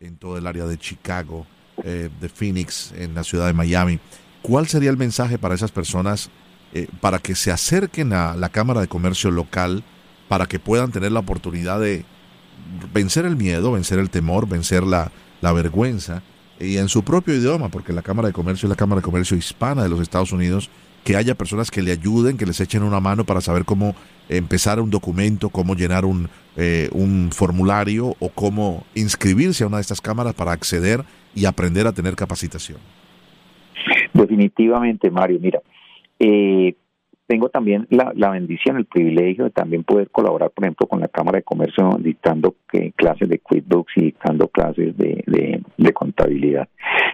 en 0.00 0.18
todo 0.18 0.36
el 0.36 0.46
área 0.46 0.66
de 0.66 0.76
Chicago, 0.76 1.46
eh, 1.84 2.10
de 2.20 2.28
Phoenix, 2.28 2.92
en 2.96 3.14
la 3.14 3.24
ciudad 3.24 3.46
de 3.46 3.54
Miami. 3.54 3.98
¿Cuál 4.42 4.68
sería 4.68 4.90
el 4.90 4.98
mensaje 4.98 5.38
para 5.38 5.54
esas 5.54 5.72
personas 5.72 6.30
para 7.00 7.18
que 7.20 7.34
se 7.34 7.50
acerquen 7.50 8.12
a 8.12 8.34
la 8.34 8.50
Cámara 8.50 8.82
de 8.82 8.88
Comercio 8.88 9.30
local, 9.30 9.82
para 10.28 10.44
que 10.44 10.58
puedan 10.58 10.92
tener 10.92 11.10
la 11.10 11.20
oportunidad 11.20 11.80
de 11.80 12.04
vencer 12.92 13.24
el 13.24 13.36
miedo, 13.36 13.72
vencer 13.72 13.98
el 13.98 14.10
temor, 14.10 14.48
vencer 14.48 14.82
la, 14.82 15.10
la 15.40 15.52
vergüenza 15.52 16.22
y 16.58 16.78
en 16.78 16.88
su 16.88 17.02
propio 17.02 17.34
idioma, 17.34 17.68
porque 17.68 17.92
la 17.92 18.02
Cámara 18.02 18.28
de 18.28 18.34
Comercio 18.34 18.66
es 18.66 18.70
la 18.70 18.76
Cámara 18.76 19.00
de 19.00 19.04
Comercio 19.04 19.36
hispana 19.36 19.82
de 19.82 19.88
los 19.88 20.00
Estados 20.00 20.32
Unidos, 20.32 20.70
que 21.04 21.16
haya 21.16 21.34
personas 21.34 21.70
que 21.70 21.82
le 21.82 21.92
ayuden, 21.92 22.36
que 22.36 22.46
les 22.46 22.60
echen 22.60 22.82
una 22.82 22.98
mano 22.98 23.24
para 23.24 23.40
saber 23.40 23.64
cómo 23.64 23.94
empezar 24.28 24.80
un 24.80 24.90
documento, 24.90 25.50
cómo 25.50 25.74
llenar 25.74 26.04
un, 26.04 26.28
eh, 26.56 26.88
un 26.92 27.30
formulario 27.32 28.16
o 28.18 28.28
cómo 28.30 28.84
inscribirse 28.94 29.62
a 29.62 29.68
una 29.68 29.76
de 29.76 29.82
estas 29.82 30.00
cámaras 30.00 30.34
para 30.34 30.52
acceder 30.52 31.04
y 31.34 31.44
aprender 31.44 31.86
a 31.86 31.92
tener 31.92 32.16
capacitación. 32.16 32.78
Definitivamente, 34.12 35.10
Mario. 35.10 35.38
Mira, 35.40 35.60
eh, 36.18 36.74
tengo 37.26 37.48
también 37.48 37.86
la, 37.90 38.12
la, 38.14 38.30
bendición, 38.30 38.76
el 38.76 38.86
privilegio 38.86 39.44
de 39.44 39.50
también 39.50 39.84
poder 39.84 40.10
colaborar, 40.10 40.50
por 40.50 40.64
ejemplo, 40.64 40.86
con 40.86 41.00
la 41.00 41.08
Cámara 41.08 41.38
de 41.38 41.42
Comercio 41.42 41.90
dictando 41.98 42.54
eh, 42.72 42.92
clases 42.94 43.28
de 43.28 43.38
QuickBooks 43.38 43.92
y 43.96 44.00
dictando 44.06 44.48
clases 44.48 44.96
de, 44.96 45.24
de, 45.26 45.62
de, 45.76 45.92
contabilidad. 45.92 46.68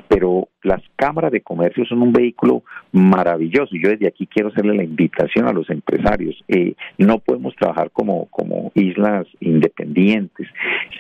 Pero 0.08 0.48
las 0.62 0.82
cámaras 0.96 1.32
de 1.32 1.40
comercio 1.40 1.84
son 1.84 2.02
un 2.02 2.12
vehículo 2.12 2.62
maravilloso. 2.92 3.74
Yo 3.74 3.90
desde 3.90 4.08
aquí 4.08 4.26
quiero 4.26 4.48
hacerle 4.48 4.74
la 4.74 4.84
invitación 4.84 5.46
a 5.46 5.52
los 5.52 5.68
empresarios. 5.70 6.42
Eh, 6.48 6.74
no 6.98 7.18
podemos 7.18 7.54
trabajar 7.56 7.90
como, 7.90 8.26
como 8.26 8.70
islas 8.74 9.26
independientes. 9.40 10.48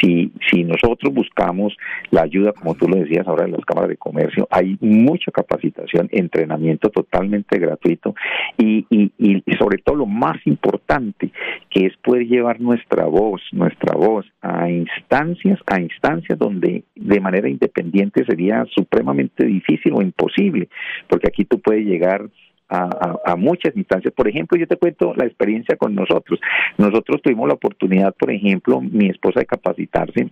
Si, 0.00 0.32
si 0.50 0.64
nosotros 0.64 1.12
buscamos 1.12 1.76
la 2.10 2.22
ayuda, 2.22 2.52
como 2.52 2.74
tú 2.74 2.88
lo 2.88 2.96
decías 2.96 3.26
ahora, 3.26 3.44
de 3.44 3.52
las 3.52 3.64
cámaras 3.64 3.90
de 3.90 3.96
comercio, 3.96 4.48
hay 4.50 4.76
mucha 4.80 5.30
capacitación, 5.30 6.08
entrenamiento 6.12 6.90
totalmente 6.90 7.58
gratuito 7.58 8.14
y, 8.58 8.86
y, 8.90 9.12
y 9.18 9.42
sobre 9.58 9.78
todo 9.78 9.96
lo 9.96 10.06
más 10.06 10.36
importante, 10.46 11.30
que 11.70 11.86
es 11.86 11.96
poder 11.98 12.26
llevar 12.26 12.60
nuestra 12.60 13.06
voz, 13.06 13.42
nuestra 13.52 13.94
voz 13.94 14.26
a 14.40 14.68
instancias, 14.70 15.60
a 15.66 15.80
instancias 15.80 16.38
donde 16.38 16.84
de 17.04 17.20
manera 17.20 17.48
independiente 17.48 18.24
sería 18.24 18.64
supremamente 18.74 19.44
difícil 19.44 19.92
o 19.94 20.02
imposible, 20.02 20.68
porque 21.08 21.28
aquí 21.28 21.44
tú 21.44 21.60
puedes 21.60 21.84
llegar 21.84 22.28
a, 22.68 23.18
a, 23.26 23.36
muchas 23.36 23.76
instancias. 23.76 24.14
Por 24.14 24.28
ejemplo, 24.28 24.58
yo 24.58 24.66
te 24.66 24.76
cuento 24.76 25.12
la 25.14 25.26
experiencia 25.26 25.76
con 25.76 25.94
nosotros. 25.94 26.40
Nosotros 26.78 27.20
tuvimos 27.20 27.46
la 27.46 27.54
oportunidad, 27.54 28.14
por 28.14 28.30
ejemplo, 28.30 28.80
mi 28.80 29.08
esposa 29.08 29.40
de 29.40 29.46
capacitarse 29.46 30.30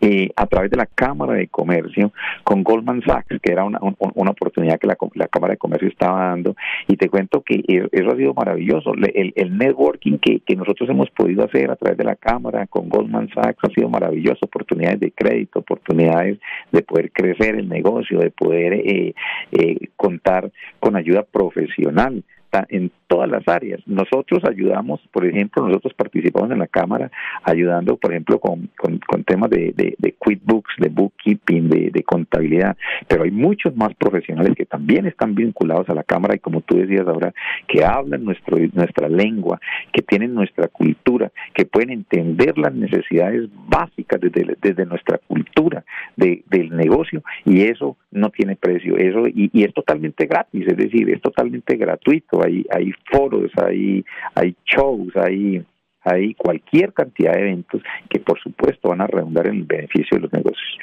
eh, 0.00 0.30
a 0.36 0.46
través 0.46 0.70
de 0.70 0.76
la 0.76 0.86
Cámara 0.86 1.34
de 1.34 1.48
Comercio 1.48 2.12
con 2.44 2.62
Goldman 2.62 3.02
Sachs, 3.02 3.40
que 3.42 3.52
era 3.52 3.64
una, 3.64 3.78
una 4.14 4.30
oportunidad 4.30 4.78
que 4.78 4.86
la, 4.86 4.96
la, 5.14 5.28
Cámara 5.28 5.52
de 5.52 5.58
Comercio 5.58 5.88
estaba 5.88 6.28
dando. 6.28 6.56
Y 6.86 6.96
te 6.96 7.08
cuento 7.08 7.42
que 7.42 7.62
e, 7.66 7.88
eso 7.92 8.10
ha 8.10 8.16
sido 8.16 8.34
maravilloso. 8.34 8.94
El, 8.94 9.32
el 9.36 9.58
networking 9.58 10.18
que, 10.18 10.40
que, 10.40 10.56
nosotros 10.56 10.88
hemos 10.88 11.10
podido 11.10 11.44
hacer 11.44 11.70
a 11.70 11.76
través 11.76 11.98
de 11.98 12.04
la 12.04 12.16
Cámara 12.16 12.66
con 12.66 12.88
Goldman 12.88 13.28
Sachs 13.34 13.58
ha 13.62 13.68
sido 13.74 13.88
maravilloso. 13.88 14.46
Oportunidades 14.46 15.00
de 15.00 15.12
crédito, 15.12 15.60
oportunidades 15.60 16.38
de 16.72 16.82
poder 16.82 17.10
crecer 17.12 17.56
el 17.56 17.68
negocio, 17.68 18.18
de 18.18 18.30
poder 18.30 18.72
eh, 18.74 19.14
eh, 19.52 19.88
contar 19.96 20.50
con 20.80 20.96
ayuda 20.96 21.22
profesional 21.22 22.22
en 22.68 22.90
todas 23.08 23.28
las 23.28 23.46
áreas. 23.48 23.80
Nosotros 23.86 24.44
ayudamos, 24.44 25.00
por 25.10 25.26
ejemplo, 25.26 25.66
nosotros 25.66 25.94
participamos 25.94 26.50
en 26.50 26.58
la 26.58 26.66
Cámara 26.66 27.10
ayudando, 27.42 27.96
por 27.96 28.12
ejemplo, 28.12 28.38
con, 28.38 28.70
con, 28.76 29.24
temas 29.24 29.50
de, 29.50 29.72
de, 29.76 29.94
de, 29.98 30.12
QuickBooks, 30.12 30.74
de 30.78 30.88
bookkeeping, 30.88 31.68
de, 31.68 32.02
contabilidad, 32.04 32.76
pero 33.06 33.24
hay 33.24 33.30
muchos 33.30 33.76
más 33.76 33.94
profesionales 33.94 34.54
que 34.56 34.64
también 34.64 35.06
están 35.06 35.34
vinculados 35.34 35.88
a 35.90 35.94
la 35.94 36.02
Cámara 36.04 36.36
y 36.36 36.38
como 36.38 36.62
tú 36.62 36.76
decías 36.76 37.06
ahora, 37.06 37.34
que 37.66 37.84
hablan 37.84 38.24
nuestro, 38.24 38.56
nuestra 38.72 39.08
lengua, 39.08 39.60
que 39.92 40.00
tienen 40.02 40.32
nuestra 40.32 40.68
cultura, 40.68 41.30
que 41.52 41.66
pueden 41.66 41.90
entender 41.90 42.56
las 42.56 42.72
necesidades 42.74 43.48
básicas 43.68 44.20
desde, 44.20 44.56
desde 44.62 44.86
nuestra 44.86 45.18
cultura 45.18 45.84
de, 46.16 46.42
del 46.46 46.74
negocio 46.74 47.22
y 47.44 47.62
eso 47.62 47.96
no 48.10 48.30
tiene 48.30 48.56
precio, 48.56 48.96
eso 48.96 49.26
y, 49.26 49.50
y 49.52 49.64
es 49.64 49.74
totalmente 49.74 50.26
gratis, 50.26 50.66
es 50.66 50.76
decir, 50.76 51.10
es 51.10 51.20
totalmente 51.20 51.76
gratuito 51.76 52.42
hay, 52.42 52.64
hay 52.70 52.92
foros, 53.10 53.50
hay, 53.62 54.04
hay 54.34 54.54
shows, 54.64 55.14
hay, 55.16 55.64
hay 56.02 56.34
cualquier 56.34 56.92
cantidad 56.92 57.32
de 57.32 57.40
eventos 57.40 57.82
que 58.08 58.20
por 58.20 58.40
supuesto 58.40 58.88
van 58.88 59.00
a 59.00 59.06
redundar 59.06 59.46
en 59.48 59.56
el 59.56 59.64
beneficio 59.64 60.16
de 60.16 60.20
los 60.20 60.32
negocios. 60.32 60.78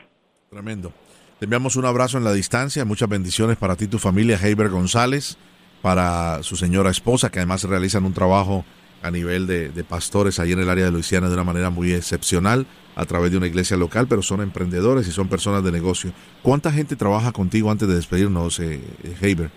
Tremendo. 0.50 0.91
Te 1.39 1.45
enviamos 1.45 1.75
un 1.75 1.86
abrazo 1.86 2.17
en 2.17 2.24
la 2.24 2.31
distancia, 2.31 2.86
muchas 2.86 3.10
bendiciones 3.10 3.57
para 3.57 3.75
ti 3.75 3.86
y 3.86 3.88
tu 3.89 4.00
familia, 4.00 4.39
Heiber 4.41 4.69
González, 4.69 5.38
para 5.81 6.41
su 6.43 6.55
señora 6.55 6.89
esposa, 6.89 7.29
que 7.29 7.39
además 7.39 7.63
realizan 7.65 8.05
un 8.05 8.13
trabajo 8.13 8.63
a 9.01 9.12
nivel 9.12 9.45
de, 9.45 9.84
pastores 9.84 10.39
ahí 10.39 10.53
en 10.53 10.60
el 10.60 10.69
área 10.69 10.86
de 10.86 10.91
Luisiana 10.91 11.27
de 11.27 11.36
una 11.36 11.43
manera 11.43 11.69
muy 11.69 11.93
excepcional 11.93 12.65
a 12.95 13.05
través 13.05 13.31
de 13.31 13.38
una 13.38 13.48
iglesia 13.48 13.77
local, 13.77 14.07
pero 14.07 14.24
son 14.24 14.41
emprendedores 14.41 15.07
y 15.07 15.12
son 15.12 15.27
personas 15.27 15.63
de 15.63 15.72
negocio. 15.72 16.12
¿Cuánta 16.41 16.72
gente 16.72 16.95
trabaja 16.95 17.31
contigo 17.31 17.69
antes 17.69 17.88
de 17.88 17.95
despedirnos, 17.95 18.60
eh, 18.60 18.81
Heiber? 19.22 19.51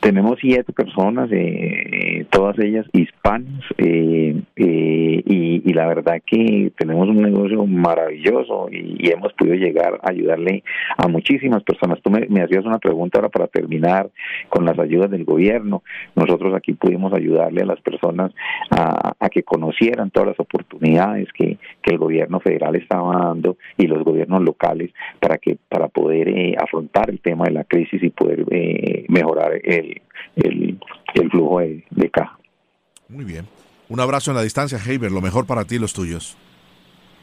Tenemos 0.00 0.38
siete 0.40 0.72
personas, 0.72 1.30
eh, 1.30 1.79
todas 2.30 2.58
ellas 2.58 2.86
hispanas, 2.92 3.64
eh, 3.78 4.40
eh, 4.56 5.22
y, 5.26 5.62
y, 5.64 5.72
la 5.72 5.86
verdad 5.86 6.20
que 6.24 6.72
tenemos 6.76 7.08
un 7.08 7.22
negocio 7.22 7.64
maravilloso 7.66 8.68
y, 8.70 9.10
hemos 9.10 9.32
podido 9.32 9.56
llegar 9.56 9.98
a 10.02 10.10
ayudarle 10.10 10.62
a 10.96 11.08
muchísimas 11.08 11.62
personas. 11.64 12.00
Tú 12.02 12.10
me, 12.10 12.42
hacías 12.42 12.64
una 12.64 12.78
pregunta 12.78 13.18
ahora 13.18 13.28
para 13.28 13.48
terminar 13.48 14.08
con 14.48 14.64
las 14.64 14.78
ayudas 14.78 15.10
del 15.10 15.24
gobierno. 15.24 15.82
Nosotros 16.14 16.54
aquí 16.54 16.74
pudimos 16.74 17.12
ayudarle 17.12 17.62
a 17.62 17.66
las 17.66 17.80
personas 17.80 18.32
a, 18.70 19.12
a 19.18 19.28
que 19.28 19.42
conocieran 19.42 20.10
todas 20.10 20.28
las 20.28 20.40
oportunidades 20.40 21.28
que, 21.32 21.58
que, 21.82 21.90
el 21.90 21.98
gobierno 21.98 22.40
federal 22.40 22.76
estaba 22.76 23.16
dando 23.16 23.56
y 23.76 23.86
los 23.86 24.04
gobiernos 24.04 24.42
locales 24.42 24.92
para 25.18 25.38
que 25.38 25.58
para 25.68 25.88
poder 25.88 26.28
eh, 26.28 26.54
afrontar 26.58 27.10
el 27.10 27.20
tema 27.20 27.46
de 27.46 27.52
la 27.52 27.64
crisis 27.64 28.02
y 28.02 28.10
poder 28.10 28.44
eh, 28.50 29.04
mejorar 29.08 29.52
el, 29.64 30.00
flujo 31.30 31.60
de, 31.60 32.10
caja. 32.12 32.38
Muy 33.08 33.24
bien. 33.24 33.46
Un 33.88 34.00
abrazo 34.00 34.30
en 34.30 34.36
la 34.36 34.42
distancia, 34.42 34.78
Heiber. 34.78 35.10
Lo 35.10 35.20
mejor 35.20 35.46
para 35.46 35.64
ti 35.64 35.76
y 35.76 35.78
los 35.78 35.92
tuyos. 35.92 36.36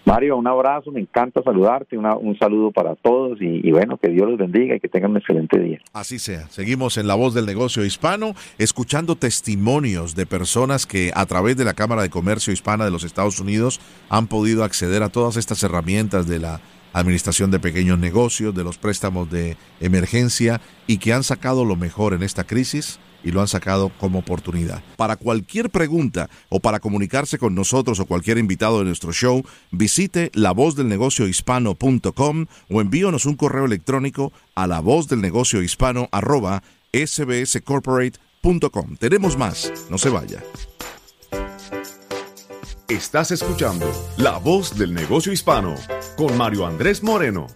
Mario, 0.06 0.38
un 0.38 0.48
abrazo, 0.48 0.90
me 0.90 1.02
encanta 1.02 1.44
saludarte, 1.44 1.98
un 1.98 2.40
saludo 2.40 2.72
para 2.72 2.96
todos 2.96 3.42
y, 3.42 3.68
y, 3.68 3.72
bueno, 3.74 3.98
que 3.98 4.08
Dios 4.08 4.30
los 4.30 4.38
bendiga 4.38 4.74
y 4.74 4.80
que 4.80 4.88
tengan 4.88 5.12
un 5.12 5.18
excelente 5.18 5.60
día. 5.60 5.80
Así 5.92 6.18
sea, 6.18 6.48
seguimos 6.48 6.96
en 6.96 7.08
La 7.08 7.16
Voz 7.16 7.34
del 7.34 7.46
Negocio 7.46 7.84
Hispano, 7.84 8.34
escuchando 8.58 9.18
testimonios 9.18 10.16
de 10.16 10.26
personas 10.26 10.86
que 10.86 11.12
a 11.14 11.26
través 11.26 11.58
de 11.58 11.66
la 11.66 11.74
Cámara 11.74 12.04
de 12.04 12.10
Comercio 12.10 12.54
Hispana 12.54 12.86
de 12.86 12.92
los 12.92 13.04
Estados 13.04 13.42
Unidos 13.42 13.82
han 14.08 14.28
podido 14.28 14.64
acceder 14.64 15.04
a 15.04 15.10
todas 15.10 15.36
estas 15.36 15.62
herramientas 15.64 16.26
de 16.26 16.40
la 16.40 16.62
administración 16.94 17.52
de 17.52 17.60
pequeños 17.60 18.00
negocios, 18.00 18.56
de 18.56 18.64
los 18.64 18.78
préstamos 18.78 19.30
de 19.30 19.58
emergencia 19.82 20.62
y 20.88 21.00
que 21.00 21.12
han 21.12 21.24
sacado 21.24 21.66
lo 21.66 21.76
mejor 21.76 22.14
en 22.14 22.24
esta 22.24 22.46
crisis 22.46 22.98
y 23.24 23.32
lo 23.32 23.42
han 23.42 23.48
sacado 23.48 23.92
como 24.00 24.20
oportunidad. 24.20 24.84
Para 24.96 25.16
cualquier 25.16 25.70
pregunta 25.70 26.30
o 26.50 26.60
para 26.60 26.80
comunicarse 26.80 27.38
con 27.38 27.56
nosotros 27.56 28.00
o 28.00 28.06
cualquier 28.06 28.38
invitado 28.38 28.80
de 28.80 28.86
nuestro 28.86 29.12
show, 29.12 29.44
visite 29.72 30.32
lavozdelnegociohispano.com 30.34 32.46
o 32.70 32.82
envíonos 32.82 33.26
un 33.26 33.36
correo 33.36 33.66
electrónico 33.66 34.32
a 34.56 34.68
lavozdelnegociohispano 34.68 36.10
arroba 36.12 36.64
sbscorporate.com. 36.94 38.98
Tenemos 38.98 39.38
más, 39.38 39.72
no 39.90 39.98
se 39.98 40.10
vaya. 40.10 40.44
Estás 42.88 43.32
escuchando 43.32 43.92
La 44.16 44.38
Voz 44.38 44.78
del 44.78 44.94
Negocio 44.94 45.34
Hispano 45.34 45.76
con 46.16 46.38
Mario 46.38 46.66
Andrés 46.66 47.04
Moreno. 47.04 47.48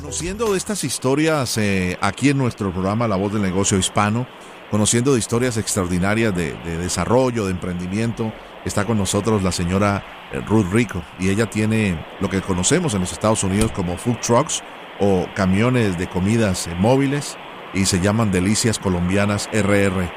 Conociendo 0.00 0.54
estas 0.54 0.84
historias 0.84 1.58
eh, 1.58 1.98
aquí 2.00 2.28
en 2.28 2.38
nuestro 2.38 2.70
programa 2.70 3.08
La 3.08 3.16
Voz 3.16 3.32
del 3.32 3.42
Negocio 3.42 3.76
Hispano, 3.76 4.28
conociendo 4.70 5.12
de 5.12 5.18
historias 5.18 5.56
extraordinarias 5.56 6.32
de, 6.36 6.52
desarrollo, 6.78 7.46
de 7.46 7.50
emprendimiento, 7.50 8.32
está 8.64 8.84
con 8.84 8.96
nosotros 8.96 9.42
la 9.42 9.50
señora 9.50 10.04
eh, 10.30 10.40
Ruth 10.46 10.72
Rico 10.72 11.02
y 11.18 11.30
ella 11.30 11.46
tiene 11.46 11.98
lo 12.20 12.28
que 12.28 12.40
conocemos 12.40 12.94
en 12.94 13.00
los 13.00 13.10
Estados 13.10 13.42
Unidos 13.42 13.72
como 13.72 13.96
food 13.96 14.18
trucks 14.24 14.62
o 15.00 15.26
camiones 15.34 15.98
de 15.98 16.06
comidas 16.06 16.68
eh, 16.68 16.76
móviles 16.78 17.36
y 17.74 17.84
se 17.86 17.98
llaman 17.98 18.30
Delicias 18.30 18.78
Colombianas 18.78 19.50
RR. 19.52 20.08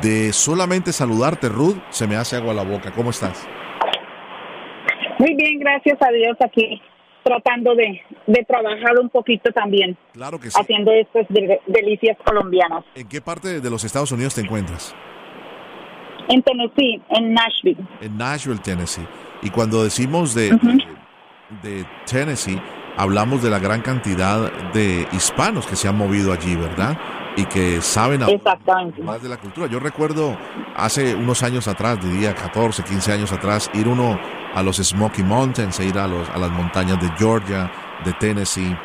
De 0.00 0.32
solamente 0.32 0.92
saludarte, 0.92 1.48
Ruth, 1.48 1.78
se 1.90 2.06
me 2.06 2.14
hace 2.14 2.36
agua 2.36 2.54
la 2.54 2.62
boca. 2.62 2.92
¿Cómo 2.92 3.10
estás? 3.10 3.48
Muy 5.18 5.34
bien, 5.34 5.58
gracias 5.58 6.00
a 6.00 6.12
Dios 6.12 6.36
aquí 6.40 6.80
tratando 7.24 7.74
de, 7.74 8.00
de 8.26 8.44
trabajar 8.44 8.98
un 9.00 9.08
poquito 9.08 9.50
también. 9.50 9.96
Claro 10.12 10.38
que 10.38 10.50
sí. 10.50 10.60
Haciendo 10.60 10.92
estas 10.92 11.26
delicias 11.66 12.16
colombianas. 12.24 12.84
¿En 12.94 13.08
qué 13.08 13.20
parte 13.20 13.60
de 13.60 13.70
los 13.70 13.82
Estados 13.82 14.12
Unidos 14.12 14.34
te 14.34 14.42
encuentras? 14.42 14.94
En 16.28 16.42
Tennessee, 16.42 17.02
en 17.10 17.34
Nashville. 17.34 17.84
En 18.00 18.16
Nashville, 18.16 18.60
Tennessee. 18.60 19.06
Y 19.42 19.50
cuando 19.50 19.82
decimos 19.82 20.34
de, 20.34 20.50
de 21.62 21.84
Tennessee, 22.06 22.60
hablamos 22.96 23.42
de 23.42 23.50
la 23.50 23.58
gran 23.58 23.82
cantidad 23.82 24.50
de 24.72 25.06
hispanos 25.12 25.66
que 25.66 25.76
se 25.76 25.88
han 25.88 25.96
movido 25.96 26.32
allí, 26.32 26.56
¿verdad? 26.56 26.96
Y 27.36 27.46
que 27.46 27.80
saben 27.80 28.20
más 29.02 29.22
de 29.22 29.28
la 29.28 29.36
cultura. 29.38 29.66
Yo 29.66 29.80
recuerdo 29.80 30.36
hace 30.76 31.14
unos 31.14 31.42
años 31.42 31.66
atrás, 31.66 31.98
diría 32.00 32.34
14, 32.34 32.84
15 32.84 33.12
años 33.12 33.32
atrás, 33.32 33.70
ir 33.74 33.88
uno 33.88 34.18
a 34.54 34.62
los 34.62 34.76
Smoky 34.76 35.22
Mountains, 35.24 35.80
e 35.80 35.86
ir 35.86 35.98
a, 35.98 36.06
los, 36.06 36.28
a 36.30 36.38
las 36.38 36.50
montañas 36.50 37.00
de 37.00 37.10
Georgia, 37.18 37.70
de 38.04 38.12
Tennessee 38.12 38.76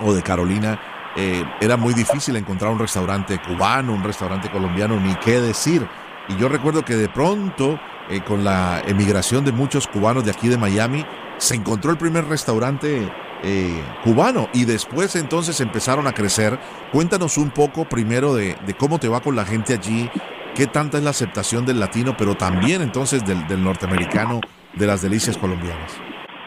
o 0.00 0.12
de 0.12 0.22
Carolina. 0.22 0.80
Eh, 1.16 1.44
era 1.60 1.76
muy 1.76 1.94
difícil 1.94 2.36
encontrar 2.36 2.72
un 2.72 2.78
restaurante 2.78 3.38
cubano, 3.40 3.92
un 3.92 4.02
restaurante 4.02 4.50
colombiano, 4.50 4.98
ni 4.98 5.14
qué 5.16 5.40
decir. 5.40 5.86
Y 6.28 6.36
yo 6.36 6.48
recuerdo 6.48 6.84
que 6.84 6.96
de 6.96 7.08
pronto, 7.08 7.78
eh, 8.08 8.20
con 8.20 8.44
la 8.44 8.82
emigración 8.86 9.44
de 9.44 9.52
muchos 9.52 9.86
cubanos 9.86 10.24
de 10.24 10.30
aquí 10.30 10.48
de 10.48 10.56
Miami, 10.56 11.04
se 11.38 11.54
encontró 11.54 11.90
el 11.90 11.98
primer 11.98 12.26
restaurante 12.26 13.10
eh, 13.42 13.82
cubano 14.04 14.48
y 14.52 14.64
después 14.64 15.16
entonces 15.16 15.60
empezaron 15.60 16.06
a 16.06 16.12
crecer. 16.12 16.58
Cuéntanos 16.92 17.38
un 17.38 17.50
poco 17.50 17.84
primero 17.86 18.34
de, 18.34 18.56
cómo 18.78 18.98
te 18.98 19.08
va 19.08 19.20
con 19.20 19.36
la 19.36 19.44
gente 19.44 19.74
allí, 19.74 20.10
qué 20.54 20.66
tanta 20.66 20.98
es 20.98 21.04
la 21.04 21.10
aceptación 21.10 21.64
del 21.64 21.80
latino, 21.80 22.14
pero 22.18 22.34
también 22.34 22.82
entonces 22.82 23.24
del, 23.24 23.62
norteamericano 23.62 24.40
de 24.74 24.86
las 24.86 25.02
delicias 25.02 25.38
colombianas. 25.38 25.98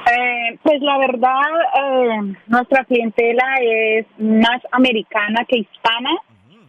Eh, 0.06 0.60
pues 0.62 0.82
la 0.82 0.98
verdad, 0.98 1.42
eh, 1.82 2.36
nuestra 2.48 2.84
clientela 2.86 3.44
es 3.62 4.06
más 4.20 4.62
americana 4.72 5.46
que 5.48 5.60
hispana, 5.60 6.12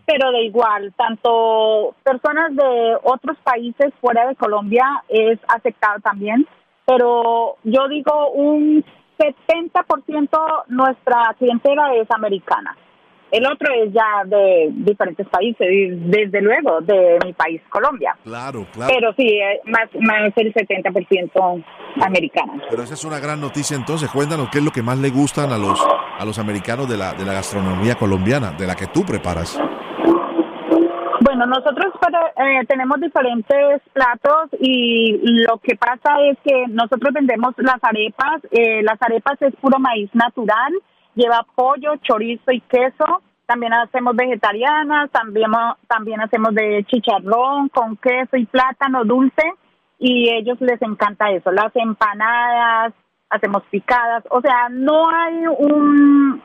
pero 0.07 0.31
de 0.33 0.45
igual, 0.45 0.93
tanto 0.97 1.95
personas 2.03 2.55
de 2.55 2.97
otros 3.03 3.37
países 3.43 3.93
fuera 4.01 4.27
de 4.27 4.37
Colombia 4.37 4.85
es 5.09 5.39
aceptado 5.49 6.01
también, 6.01 6.47
pero 6.87 7.57
yo 7.65 7.89
digo 7.89 8.31
un 8.33 8.85
70% 9.19 10.65
nuestra 10.69 11.35
clientela 11.39 11.95
es 11.95 12.11
americana. 12.11 12.77
El 13.31 13.45
otro 13.47 13.67
es 13.75 13.93
ya 13.93 14.23
de 14.27 14.69
diferentes 14.71 15.27
países, 15.27 15.67
desde 16.09 16.41
luego 16.41 16.81
de 16.83 17.19
mi 17.25 17.33
país, 17.33 17.61
Colombia. 17.69 18.17
Claro, 18.23 18.65
claro. 18.73 18.93
Pero 18.95 19.13
sí, 19.15 19.27
eh, 19.27 19.61
más, 19.65 19.89
más 19.99 20.33
el 20.37 20.55
70% 20.55 21.65
americana. 22.01 22.63
Pero 22.71 22.85
esa 22.85 22.95
es 22.95 23.05
una 23.05 23.19
gran 23.19 23.41
noticia 23.41 23.77
entonces. 23.77 24.09
Cuéntanos 24.11 24.51
qué 24.51 24.59
es 24.59 24.65
lo 24.65 24.71
que 24.71 24.83
más 24.83 24.99
le 24.99 25.11
gustan 25.11 25.51
a 25.51 25.59
los, 25.59 25.85
a 26.17 26.25
los 26.25 26.39
americanos 26.39 26.89
de 26.89 26.97
la, 26.97 27.13
de 27.15 27.25
la 27.25 27.33
gastronomía 27.33 27.97
colombiana, 27.97 28.53
de 28.53 28.69
la 28.69 28.77
que 28.77 28.87
tú 28.87 29.05
preparas. 29.05 29.61
Bueno, 31.37 31.53
nosotros 31.57 31.93
eh, 32.37 32.65
tenemos 32.69 33.01
diferentes 33.01 33.83
platos 33.93 34.51
y 34.61 35.19
lo 35.43 35.59
que 35.59 35.75
pasa 35.75 36.21
es 36.31 36.39
que 36.45 36.69
nosotros 36.69 37.13
vendemos 37.13 37.55
las 37.57 37.83
arepas. 37.83 38.41
Eh, 38.53 38.85
las 38.85 39.03
arepas 39.03 39.43
es 39.43 39.53
puro 39.57 39.81
maíz 39.81 40.09
natural, 40.15 40.73
lleva 41.17 41.45
pollo, 41.57 41.97
chorizo 42.03 42.53
y 42.53 42.61
queso. 42.61 43.21
También 43.47 43.73
hacemos 43.73 44.15
vegetarianas, 44.15 45.11
también, 45.11 45.51
también 45.89 46.21
hacemos 46.21 46.55
de 46.55 46.85
chicharrón 46.87 47.69
con 47.71 47.97
queso 47.97 48.37
y 48.37 48.47
plátano 48.47 49.05
dulce 49.05 49.43
y 49.99 50.31
ellos 50.31 50.61
les 50.61 50.81
encanta 50.83 51.33
eso. 51.33 51.51
Las 51.51 51.75
empanadas, 51.75 52.95
hacemos 53.29 53.65
picadas, 53.73 54.23
o 54.31 54.41
sea, 54.41 54.69
no 54.71 55.11
hay 55.11 55.47
un 55.49 56.41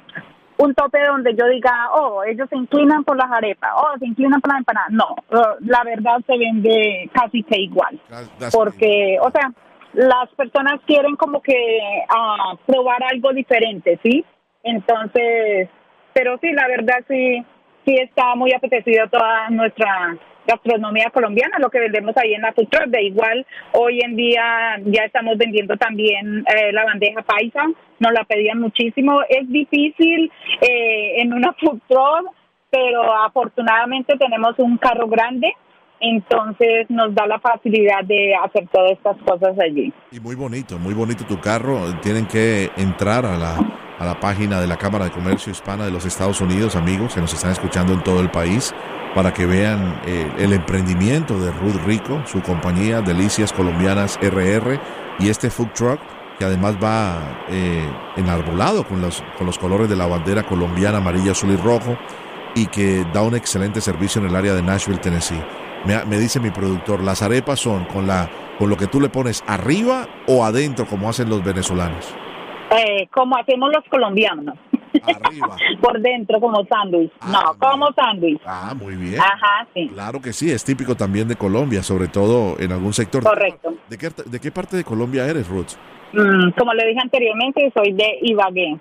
un 0.60 0.74
tope 0.76 1.00
donde 1.06 1.36
yo 1.36 1.48
diga, 1.48 1.90
oh, 1.94 2.24
ellos 2.24 2.48
se 2.50 2.58
inclinan 2.58 3.06
por 3.06 3.16
las 3.16 3.32
arepas, 3.32 3.72
oh, 3.76 3.98
se 3.98 4.06
inclinan 4.06 4.42
por 4.42 4.52
las 4.52 4.60
empanadas. 4.60 4.92
No, 4.92 5.16
la 5.62 5.84
verdad 5.84 6.20
se 6.28 6.38
vende 6.38 7.10
casi 7.14 7.44
que 7.44 7.58
igual. 7.62 8.00
Porque, 8.52 9.18
o 9.22 9.32
sea, 9.32 9.52
las 9.94 10.30
personas 10.36 10.82
quieren 10.86 11.16
como 11.16 11.42
que 11.42 11.56
uh, 12.10 12.58
probar 12.66 13.02
algo 13.04 13.32
diferente, 13.32 14.00
¿sí? 14.04 14.26
Entonces, 14.64 15.70
pero 16.14 16.38
sí, 16.40 16.52
la 16.52 16.68
verdad 16.68 17.06
sí, 17.08 17.46
sí 17.90 17.96
está 17.98 18.36
muy 18.36 18.54
apetecido 18.54 19.08
toda 19.10 19.50
nuestra 19.50 20.16
gastronomía 20.46 21.10
colombiana, 21.12 21.58
lo 21.60 21.70
que 21.70 21.80
vendemos 21.80 22.16
ahí 22.18 22.34
en 22.34 22.42
la 22.42 22.54
food 22.54 22.68
truck. 22.70 22.88
De 22.88 23.04
igual, 23.04 23.46
hoy 23.74 24.00
en 24.02 24.16
día 24.16 24.78
ya 24.86 25.04
estamos 25.04 25.38
vendiendo 25.38 25.76
también 25.78 26.46
eh, 26.48 26.72
la 26.72 26.86
bandeja 26.86 27.22
paisa, 27.24 27.64
nos 28.00 28.14
la 28.14 28.24
pedían 28.26 28.60
muchísimo. 28.60 29.22
Es 29.28 29.48
difícil 29.50 30.32
eh, 30.62 31.22
en 31.22 31.34
una 31.34 31.54
food 31.54 31.80
truck, 31.88 32.32
pero 32.70 33.14
afortunadamente 33.26 34.18
tenemos 34.18 34.54
un 34.60 34.78
carro 34.78 35.08
grande 35.08 35.54
entonces 36.02 36.90
nos 36.90 37.14
da 37.14 37.28
la 37.28 37.40
facilidad 37.40 38.06
de 38.06 38.34
hacer 38.34 38.70
todas 38.72 38.94
estas 38.94 39.18
cosas 39.18 39.60
allí. 39.60 39.92
Y 40.14 40.22
muy 40.22 40.34
bonito, 40.34 40.80
muy 40.80 40.94
bonito 40.94 41.26
tu 41.26 41.42
carro. 41.42 41.78
Tienen 42.02 42.26
que 42.26 42.70
entrar 42.78 43.26
a 43.26 43.36
la, 43.38 43.58
a 44.00 44.06
la 44.06 44.20
página 44.20 44.60
de 44.62 44.68
la 44.68 44.78
Cámara 44.78 45.06
de 45.06 45.12
Comercio 45.12 45.52
Hispana 45.52 45.86
de 45.86 45.92
los 45.92 46.06
Estados 46.06 46.42
Unidos, 46.42 46.76
amigos 46.76 47.14
que 47.14 47.22
nos 47.22 47.34
están 47.34 47.52
escuchando 47.52 47.94
en 47.94 48.04
todo 48.04 48.22
el 48.22 48.32
país, 48.32 48.74
para 49.14 49.34
que 49.34 49.46
vean 49.46 50.02
eh, 50.06 50.32
el 50.38 50.54
emprendimiento 50.54 51.40
de 51.40 51.52
Ruth 51.52 51.76
Rico, 51.86 52.22
su 52.26 52.42
compañía 52.42 53.02
Delicias 53.02 53.52
Colombianas 53.52 54.18
RR 54.22 54.80
y 55.20 55.30
este 55.30 55.50
food 55.50 55.70
truck 55.74 56.00
que 56.40 56.46
además 56.46 56.78
va 56.82 57.44
eh, 57.50 57.86
enarbolado 58.16 58.88
con 58.88 59.02
los, 59.02 59.22
con 59.38 59.46
los 59.46 59.60
colores 59.60 59.90
de 59.90 59.98
la 59.98 60.08
bandera 60.08 60.44
colombiana, 60.44 61.00
amarilla, 61.00 61.34
azul 61.34 61.52
y 61.52 61.58
rojo, 61.58 61.98
y 62.56 62.68
que 62.68 63.06
da 63.14 63.22
un 63.22 63.36
excelente 63.36 63.82
servicio 63.82 64.22
en 64.22 64.30
el 64.30 64.36
área 64.38 64.54
de 64.54 64.64
Nashville, 64.64 65.00
Tennessee. 65.00 65.44
Me, 65.86 66.18
dice 66.18 66.40
mi 66.40 66.50
productor, 66.50 67.04
las 67.04 67.22
arepas 67.22 67.60
son 67.60 67.84
con, 67.86 68.08
la, 68.08 68.30
con 68.58 68.70
lo 68.70 68.78
que 68.78 68.88
tú 68.88 69.02
le 69.02 69.10
pones 69.10 69.44
arriba 69.48 70.08
o 70.28 70.46
adentro, 70.46 70.86
como 70.86 71.10
hacen 71.10 71.30
los 71.30 71.44
venezolanos. 71.44 72.06
Eh, 72.72 73.08
como 73.14 73.38
hacemos 73.38 73.72
los 73.74 73.84
colombianos. 73.90 74.56
Arriba. 75.04 75.56
Por 75.82 76.00
dentro, 76.02 76.40
como 76.40 76.66
sándwich. 76.66 77.12
Ah, 77.22 77.32
no, 77.32 77.60
como 77.60 77.88
sándwich. 77.94 78.42
Ah, 78.46 78.74
muy 78.76 78.96
bien. 78.96 79.20
Ajá, 79.20 79.68
sí. 79.74 79.90
Claro 79.94 80.22
que 80.22 80.34
sí, 80.34 80.52
es 80.52 80.64
típico 80.64 80.96
también 80.96 81.28
de 81.28 81.36
Colombia, 81.36 81.84
sobre 81.84 82.08
todo 82.08 82.60
en 82.60 82.72
algún 82.72 82.94
sector. 82.94 83.24
Correcto. 83.24 83.76
¿De 83.88 83.98
qué, 83.98 84.10
de 84.10 84.40
qué 84.40 84.52
parte 84.52 84.78
de 84.78 84.84
Colombia 84.84 85.26
eres, 85.26 85.48
Ruth? 85.48 85.74
Mm, 86.14 86.52
como 86.58 86.74
le 86.74 86.88
dije 86.88 87.00
anteriormente, 87.02 87.72
soy 87.76 87.94
de 87.94 88.18
Ibagué 88.22 88.80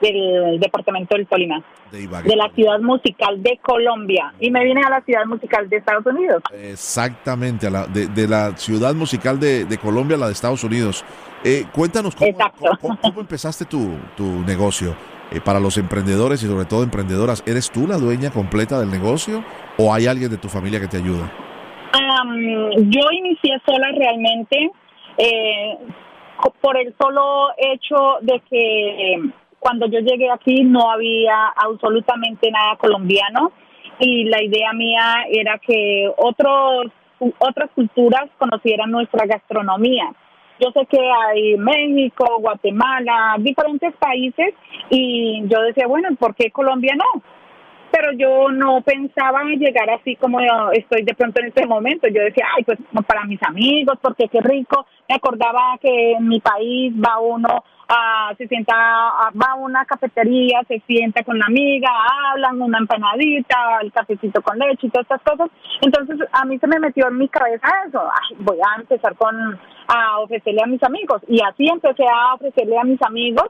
del 0.00 0.58
departamento 0.60 1.16
del 1.16 1.26
Tolima, 1.26 1.62
de, 1.90 2.36
la 2.36 2.50
ciudad 2.54 2.80
musical 2.80 3.42
de 3.42 3.58
Colombia, 3.62 4.34
y 4.40 4.50
me 4.50 4.64
vine 4.64 4.82
a 4.84 4.90
la 4.90 5.00
ciudad 5.02 5.24
musical 5.26 5.68
de 5.68 5.76
Estados 5.76 6.06
Unidos. 6.06 6.42
Exactamente, 6.52 7.66
a 7.66 7.70
la, 7.70 7.86
de, 7.86 8.28
la 8.28 8.56
ciudad 8.56 8.94
musical 8.94 9.40
de, 9.40 9.78
Colombia 9.82 10.16
a 10.16 10.20
la 10.20 10.26
de 10.26 10.32
Estados 10.32 10.64
Unidos. 10.64 11.04
Eh, 11.48 11.64
cuéntanos 11.72 12.16
cómo, 12.16 12.98
cómo, 13.00 13.20
empezaste 13.20 13.66
tu, 13.66 13.96
tu 14.16 14.24
negocio. 14.44 14.96
Eh, 15.30 15.40
para 15.40 15.60
los 15.60 15.78
emprendedores 15.78 16.42
y 16.42 16.46
sobre 16.46 16.64
todo 16.64 16.82
emprendedoras, 16.82 17.44
¿eres 17.46 17.70
tú 17.70 17.86
la 17.86 17.98
dueña 17.98 18.32
completa 18.32 18.80
del 18.80 18.90
negocio 18.90 19.44
o 19.78 19.94
hay 19.94 20.08
alguien 20.08 20.28
de 20.28 20.38
tu 20.38 20.48
familia 20.48 20.80
que 20.80 20.88
te 20.88 20.96
ayuda? 20.96 21.30
yo 22.78 23.00
inicié 23.12 23.58
sola 23.64 23.92
realmente. 23.96 24.70
Eh, 25.18 25.78
por 26.60 26.76
el 26.76 26.92
solo 27.00 27.48
hecho 27.56 28.18
de 28.22 28.42
que 28.50 29.16
cuando 29.60 29.86
yo 29.86 30.00
llegué 30.00 30.30
aquí 30.30 30.64
no 30.64 30.90
había 30.90 31.46
absolutamente 31.56 32.50
nada 32.50 32.76
colombiano 32.76 33.52
y 34.00 34.24
la 34.24 34.42
idea 34.42 34.72
mía 34.72 35.24
era 35.30 35.58
que 35.58 36.10
otros 36.16 36.92
otras 37.38 37.70
culturas 37.74 38.24
conocieran 38.36 38.90
nuestra 38.90 39.26
gastronomía. 39.26 40.12
Yo 40.60 40.70
sé 40.72 40.86
que 40.86 40.98
hay 40.98 41.56
México, 41.58 42.24
Guatemala, 42.40 43.36
diferentes 43.38 43.94
países 43.96 44.54
y 44.90 45.42
yo 45.48 45.60
decía, 45.62 45.86
bueno, 45.86 46.08
¿por 46.18 46.34
qué 46.34 46.50
Colombia 46.50 46.94
no? 46.96 47.22
Pero 47.90 48.12
yo 48.12 48.50
no 48.50 48.82
pensaba 48.82 49.42
llegar 49.44 49.88
así 49.90 50.16
como 50.16 50.40
estoy 50.72 51.02
de 51.02 51.14
pronto 51.14 51.40
en 51.40 51.48
este 51.48 51.66
momento. 51.66 52.08
Yo 52.08 52.22
decía, 52.22 52.46
ay, 52.56 52.64
pues 52.64 52.78
para 53.06 53.24
mis 53.24 53.42
amigos, 53.42 53.98
porque 54.02 54.28
qué 54.28 54.40
rico. 54.40 54.86
Me 55.08 55.14
acordaba 55.14 55.78
que 55.80 56.12
en 56.12 56.28
mi 56.28 56.40
país 56.40 56.92
va 56.94 57.18
uno 57.18 57.64
se 58.36 58.48
sienta, 58.48 58.74
va 58.74 59.52
a 59.52 59.54
una 59.54 59.84
cafetería, 59.84 60.60
se 60.66 60.82
sienta 60.86 61.22
con 61.22 61.38
la 61.38 61.46
amiga, 61.46 61.88
hablan 62.32 62.60
una 62.60 62.78
empanadita, 62.78 63.78
el 63.80 63.92
cafecito 63.92 64.42
con 64.42 64.58
leche 64.58 64.88
y 64.88 64.90
todas 64.90 65.04
estas 65.04 65.22
cosas. 65.22 65.50
Entonces 65.80 66.28
a 66.32 66.44
mí 66.44 66.58
se 66.58 66.66
me 66.66 66.80
metió 66.80 67.08
en 67.08 67.18
mi 67.18 67.28
cabeza 67.28 67.66
eso, 67.86 68.02
voy 68.38 68.58
a 68.58 68.80
empezar 68.80 69.14
con 69.16 69.58
a 69.88 70.18
ofrecerle 70.18 70.62
a 70.64 70.66
mis 70.66 70.82
amigos 70.82 71.22
y 71.28 71.40
así 71.40 71.68
empecé 71.68 72.04
a 72.08 72.34
ofrecerle 72.34 72.76
a 72.76 72.82
mis 72.82 73.00
amigos 73.02 73.46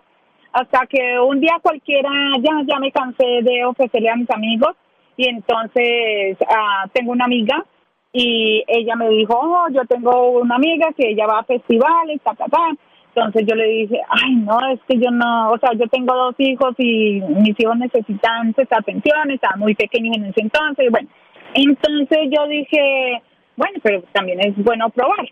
hasta 0.56 0.86
que 0.86 1.20
un 1.20 1.38
día 1.38 1.58
cualquiera 1.60 2.10
ya 2.40 2.62
ya 2.66 2.78
me 2.78 2.90
cansé 2.90 3.42
de 3.42 3.64
ofrecerle 3.66 4.08
a 4.08 4.16
mis 4.16 4.30
amigos 4.30 4.74
y 5.14 5.28
entonces 5.28 6.38
uh, 6.40 6.88
tengo 6.94 7.12
una 7.12 7.26
amiga 7.26 7.62
y 8.10 8.64
ella 8.66 8.96
me 8.96 9.10
dijo, 9.10 9.38
oh, 9.38 9.68
yo 9.70 9.84
tengo 9.84 10.30
una 10.40 10.54
amiga 10.54 10.88
que 10.96 11.10
ella 11.10 11.26
va 11.26 11.40
a 11.40 11.44
festivales, 11.44 12.22
ta, 12.22 12.32
ta, 12.34 12.46
ta. 12.46 12.68
Entonces 13.08 13.44
yo 13.46 13.54
le 13.54 13.66
dije, 13.66 14.00
ay, 14.08 14.36
no, 14.36 14.58
es 14.70 14.80
que 14.88 14.98
yo 14.98 15.10
no, 15.10 15.50
o 15.52 15.58
sea, 15.58 15.72
yo 15.74 15.86
tengo 15.88 16.14
dos 16.14 16.34
hijos 16.38 16.74
y 16.78 17.20
mis 17.20 17.58
hijos 17.60 17.76
necesitan 17.76 18.54
esta 18.56 18.78
atención, 18.78 19.30
estaban 19.30 19.58
muy 19.58 19.74
pequeños 19.74 20.16
en 20.16 20.24
ese 20.26 20.40
entonces, 20.40 20.90
bueno, 20.90 21.08
entonces 21.52 22.18
yo 22.30 22.46
dije, 22.46 23.22
bueno, 23.56 23.78
pero 23.82 24.02
también 24.12 24.40
es 24.40 24.56
bueno 24.56 24.88
probar. 24.88 25.26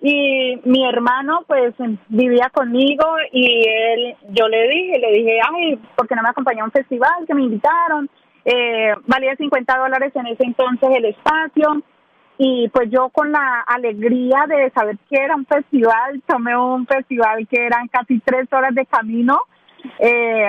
Y 0.00 0.60
mi 0.64 0.88
hermano, 0.88 1.44
pues, 1.46 1.74
vivía 2.08 2.50
conmigo 2.52 3.04
y 3.32 3.68
él, 3.68 4.16
yo 4.30 4.48
le 4.48 4.68
dije, 4.68 4.98
le 4.98 5.12
dije, 5.12 5.40
ay, 5.42 5.78
¿por 5.96 6.06
qué 6.06 6.14
no 6.14 6.22
me 6.22 6.28
acompañó 6.28 6.62
a 6.62 6.66
un 6.66 6.72
festival 6.72 7.26
que 7.26 7.34
me 7.34 7.42
invitaron? 7.42 8.08
Eh, 8.44 8.94
valía 9.06 9.34
50 9.36 9.76
dólares 9.76 10.12
en 10.14 10.26
ese 10.28 10.44
entonces 10.44 10.88
el 10.90 11.04
espacio 11.06 11.82
y 12.38 12.68
pues 12.68 12.88
yo 12.90 13.08
con 13.08 13.32
la 13.32 13.64
alegría 13.66 14.46
de 14.48 14.70
saber 14.70 14.96
que 15.10 15.20
era 15.20 15.34
un 15.34 15.44
festival, 15.44 16.22
tomé 16.24 16.56
un 16.56 16.86
festival 16.86 17.48
que 17.48 17.66
eran 17.66 17.88
casi 17.88 18.20
tres 18.20 18.50
horas 18.52 18.74
de 18.74 18.86
camino. 18.86 19.40
Eh, 19.98 20.48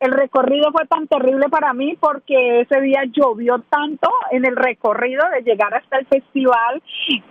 el 0.00 0.12
recorrido 0.12 0.70
fue 0.72 0.86
tan 0.86 1.06
terrible 1.06 1.48
para 1.48 1.72
mí 1.72 1.96
porque 1.98 2.60
ese 2.60 2.80
día 2.80 3.04
llovió 3.10 3.60
tanto 3.70 4.10
en 4.30 4.44
el 4.44 4.56
recorrido 4.56 5.24
de 5.30 5.42
llegar 5.42 5.74
hasta 5.74 5.98
el 5.98 6.06
festival 6.06 6.82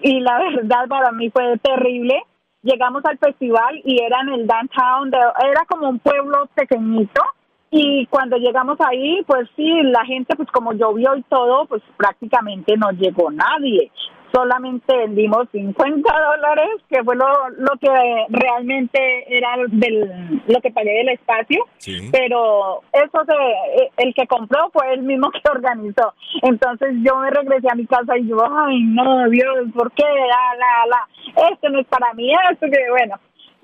y 0.02 0.20
la 0.20 0.40
verdad 0.56 0.88
para 0.88 1.12
mí 1.12 1.30
fue 1.30 1.58
terrible. 1.60 2.24
Llegamos 2.64 3.06
al 3.06 3.20
festival 3.20 3.80
y 3.84 4.02
era 4.02 4.22
en 4.22 4.30
el 4.30 4.48
downtown, 4.48 5.10
era 5.14 5.66
como 5.68 5.88
un 5.88 6.00
pueblo 6.00 6.50
pequeñito 6.56 7.22
y 7.70 8.06
cuando 8.08 8.38
llegamos 8.38 8.78
ahí, 8.80 9.22
pues 9.28 9.50
sí, 9.56 9.70
la 9.84 10.06
gente, 10.06 10.36
pues 10.36 10.50
como 10.50 10.74
llovió 10.74 11.16
y 11.16 11.24
todo, 11.24 11.66
pues 11.66 11.84
prácticamente 11.98 12.78
no 12.78 12.90
llegó 12.92 13.30
nadie. 13.30 13.92
Solamente 14.36 14.98
vendimos 14.98 15.48
50 15.54 16.14
dólares, 16.14 16.70
que 16.90 17.02
fue 17.06 17.16
lo, 17.16 17.26
lo 17.52 17.72
que 17.80 17.88
realmente 18.28 19.00
era 19.30 19.56
del, 19.70 20.42
lo 20.46 20.60
que 20.60 20.72
pagué 20.72 20.92
del 20.92 21.10
espacio. 21.10 21.64
Pero 22.12 22.82
eso 22.92 23.24
se, 23.26 24.04
el 24.04 24.14
que 24.14 24.28
compró 24.28 24.70
fue 24.74 24.94
el 24.94 25.04
mismo 25.04 25.32
que 25.32 25.40
organizó. 25.50 26.14
Entonces 26.42 26.96
yo 27.02 27.16
me 27.16 27.30
regresé 27.30 27.70
a 27.72 27.76
mi 27.76 27.86
casa 27.86 28.18
y 28.18 28.28
yo, 28.28 28.38
ay, 28.46 28.84
no, 28.84 29.30
Dios, 29.30 29.72
¿por 29.74 29.90
qué? 29.94 30.04
La, 30.04 30.58
la, 30.58 30.86
la, 30.90 31.50
esto 31.52 31.70
no 31.70 31.80
es 31.80 31.88
para 31.88 32.14
mí, 32.14 32.34
esto 32.52 32.68
que, 32.70 32.90
bueno 32.90 33.18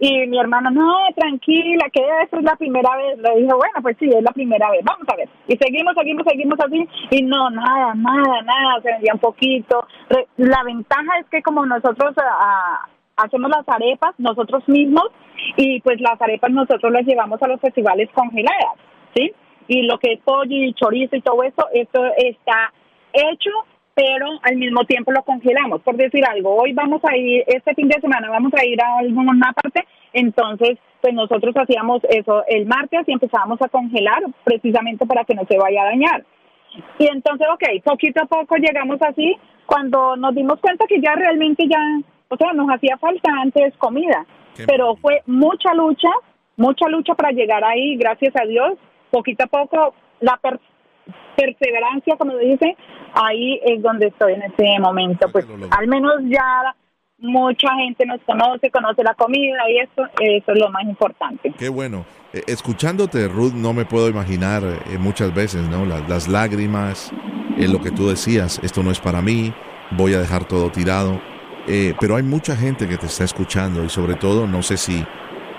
y 0.04 0.26
mi 0.26 0.40
hermano, 0.40 0.72
no, 0.72 0.98
tranquila, 1.16 1.86
que 1.94 2.02
esta 2.24 2.40
es 2.40 2.44
la 2.44 2.56
primera 2.56 2.98
vez. 2.98 3.20
Le 3.20 3.42
dije, 3.42 3.54
bueno, 3.54 3.82
pues 3.84 3.96
sí, 4.00 4.10
es 4.10 4.24
la 4.24 4.32
primera 4.32 4.72
vez, 4.72 4.82
vamos 4.84 5.08
a 5.08 5.16
ver. 5.16 5.30
Y 5.48 5.56
seguimos, 5.58 5.94
seguimos, 5.96 6.26
seguimos 6.28 6.60
así. 6.60 6.90
Y 7.12 7.22
no, 7.22 7.52
nada, 7.52 7.94
nada, 7.94 8.42
nada, 8.42 8.82
se 8.82 8.94
vendía 8.94 9.14
un 9.14 9.20
poquito. 9.20 9.86
La 10.38 10.64
ventaja 10.64 11.20
es 11.20 11.28
que 11.30 11.44
como 11.44 11.68
nosotros 11.68 12.16
ah, 12.18 12.90
hacemos 13.16 13.52
las 13.52 13.70
arepas 13.70 14.16
nosotros 14.18 14.68
mismos, 14.68 15.06
y 15.56 15.80
pues 15.82 16.02
las 16.02 16.20
arepas 16.20 16.50
nosotros 16.50 16.92
las 16.92 17.06
llevamos 17.06 17.40
a 17.44 17.48
los 17.48 17.62
festivales 17.62 18.10
congeladas, 18.16 18.78
¿sí? 19.16 19.32
Y 19.68 19.84
lo 19.84 20.00
que 20.00 20.14
es 20.14 20.20
pollo 20.22 20.56
y 20.56 20.74
chorizo 20.74 21.16
y 21.16 21.22
todo 21.22 21.44
eso, 21.44 21.68
esto 21.76 22.04
está 22.18 22.74
hecho 23.14 23.52
pero 24.02 24.40
al 24.42 24.56
mismo 24.58 24.84
tiempo 24.86 25.12
lo 25.12 25.22
congelamos. 25.22 25.82
Por 25.84 25.96
decir 25.96 26.26
algo, 26.26 26.56
hoy 26.56 26.74
vamos 26.74 27.02
a 27.04 27.16
ir, 27.16 27.44
este 27.46 27.76
fin 27.76 27.88
de 27.88 28.02
semana 28.02 28.32
vamos 28.32 28.52
a 28.60 28.66
ir 28.66 28.82
a 28.82 28.98
alguna 28.98 29.54
parte, 29.54 29.86
entonces 30.12 30.80
pues 31.02 31.14
nosotros 31.14 31.56
hacíamos 31.56 32.02
eso 32.10 32.44
el 32.48 32.66
martes 32.66 33.02
y 33.06 33.12
empezábamos 33.12 33.62
a 33.62 33.70
congelar 33.70 34.24
precisamente 34.44 35.06
para 35.06 35.24
que 35.24 35.36
no 35.36 35.44
se 35.48 35.56
vaya 35.56 35.84
a 35.84 35.86
dañar. 35.86 36.26
Y 36.98 37.08
entonces, 37.12 37.48
ok, 37.54 37.84
poquito 37.84 38.24
a 38.24 38.26
poco 38.26 38.56
llegamos 38.56 38.98
así, 39.02 39.36
cuando 39.68 40.16
nos 40.16 40.34
dimos 40.34 40.60
cuenta 40.60 40.86
que 40.88 41.00
ya 41.00 41.14
realmente 41.14 41.68
ya, 41.68 41.80
o 42.28 42.38
sea, 42.38 42.54
nos 42.54 42.70
hacía 42.72 42.98
falta 42.98 43.32
antes 43.40 43.78
comida, 43.78 44.26
pero 44.66 44.96
fue 44.96 45.22
mucha 45.28 45.76
lucha, 45.76 46.10
mucha 46.58 46.88
lucha 46.90 47.14
para 47.14 47.34
llegar 47.34 47.64
ahí, 47.64 47.98
gracias 47.98 48.34
a 48.36 48.46
Dios, 48.46 48.80
poquito 49.12 49.44
a 49.44 49.48
poco 49.48 49.94
la 50.22 50.38
perseverancia, 51.36 52.16
como 52.18 52.38
dice, 52.38 52.76
ahí 53.14 53.60
es 53.64 53.82
donde 53.82 54.08
estoy 54.08 54.34
en 54.34 54.44
este 54.44 54.80
momento. 54.80 55.30
Pues 55.32 55.46
al 55.72 55.88
menos 55.88 56.16
ya 56.26 56.76
mucha 57.22 57.74
gente 57.76 58.06
nos 58.06 58.20
conoce, 58.22 58.72
conoce 58.72 59.04
la 59.04 59.14
comida 59.14 59.70
y 59.70 59.78
eso, 59.78 60.08
eso 60.20 60.52
es 60.52 60.60
lo 60.60 60.70
más 60.70 60.84
importante. 60.84 61.54
Qué 61.58 61.70
bueno. 61.70 62.06
Eh, 62.34 62.44
escuchándote, 62.48 63.28
Ruth, 63.28 63.54
no 63.54 63.74
me 63.74 63.86
puedo 63.86 64.10
imaginar 64.10 64.64
eh, 64.64 64.98
muchas 64.98 65.34
veces, 65.34 65.68
¿no? 65.70 65.86
Las, 65.86 66.28
lágrimas, 66.28 67.12
en 67.58 67.64
eh, 67.64 67.68
lo 67.68 67.82
que 67.82 67.92
tú 67.92 68.10
decías, 68.10 68.60
esto 68.64 68.84
no 68.84 68.92
es 68.92 69.00
para 69.00 69.22
mí, 69.22 69.54
voy 69.92 70.14
a 70.14 70.20
dejar 70.20 70.46
todo 70.46 70.72
tirado. 70.72 71.22
pero 72.00 72.16
hay 72.16 72.24
mucha 72.24 72.56
gente 72.56 72.88
que 72.88 72.98
te 72.98 73.06
está 73.06 73.24
escuchando 73.24 73.84
y 73.84 73.90
sobre 73.90 74.16
todo, 74.16 74.48
no 74.48 74.64
sé 74.64 74.78
si, 74.78 75.06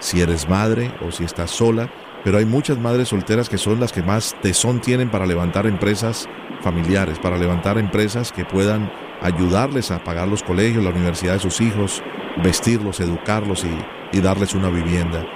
si 0.00 0.20
eres 0.20 0.48
madre 0.48 0.90
o 1.06 1.12
si 1.12 1.24
estás 1.24 1.50
sola, 1.50 1.88
pero 2.24 2.38
hay 2.38 2.44
muchas 2.44 2.78
madres 2.78 3.08
solteras 3.08 3.48
que 3.48 3.58
son 3.58 3.80
las 3.80 3.92
que 3.92 4.02
más 4.02 4.36
tesón 4.42 4.80
tienen 4.80 5.10
para 5.10 5.26
levantar 5.26 5.66
empresas 5.66 6.28
familiares, 6.60 7.18
para 7.18 7.36
levantar 7.36 7.78
empresas 7.78 8.32
que 8.32 8.44
puedan 8.44 8.90
ayudarles 9.20 9.90
a 9.90 10.02
pagar 10.02 10.28
los 10.28 10.42
colegios, 10.42 10.84
la 10.84 10.90
universidad 10.90 11.34
de 11.34 11.40
sus 11.40 11.60
hijos, 11.60 12.02
vestirlos, 12.42 13.00
educarlos 13.00 13.64
y, 13.64 14.20
darles 14.20 14.54
una 14.54 14.68
vivienda. 14.68 15.26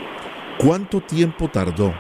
¿Cuánto 0.59 1.01
tiempo 1.01 1.49
tardó 1.49 1.95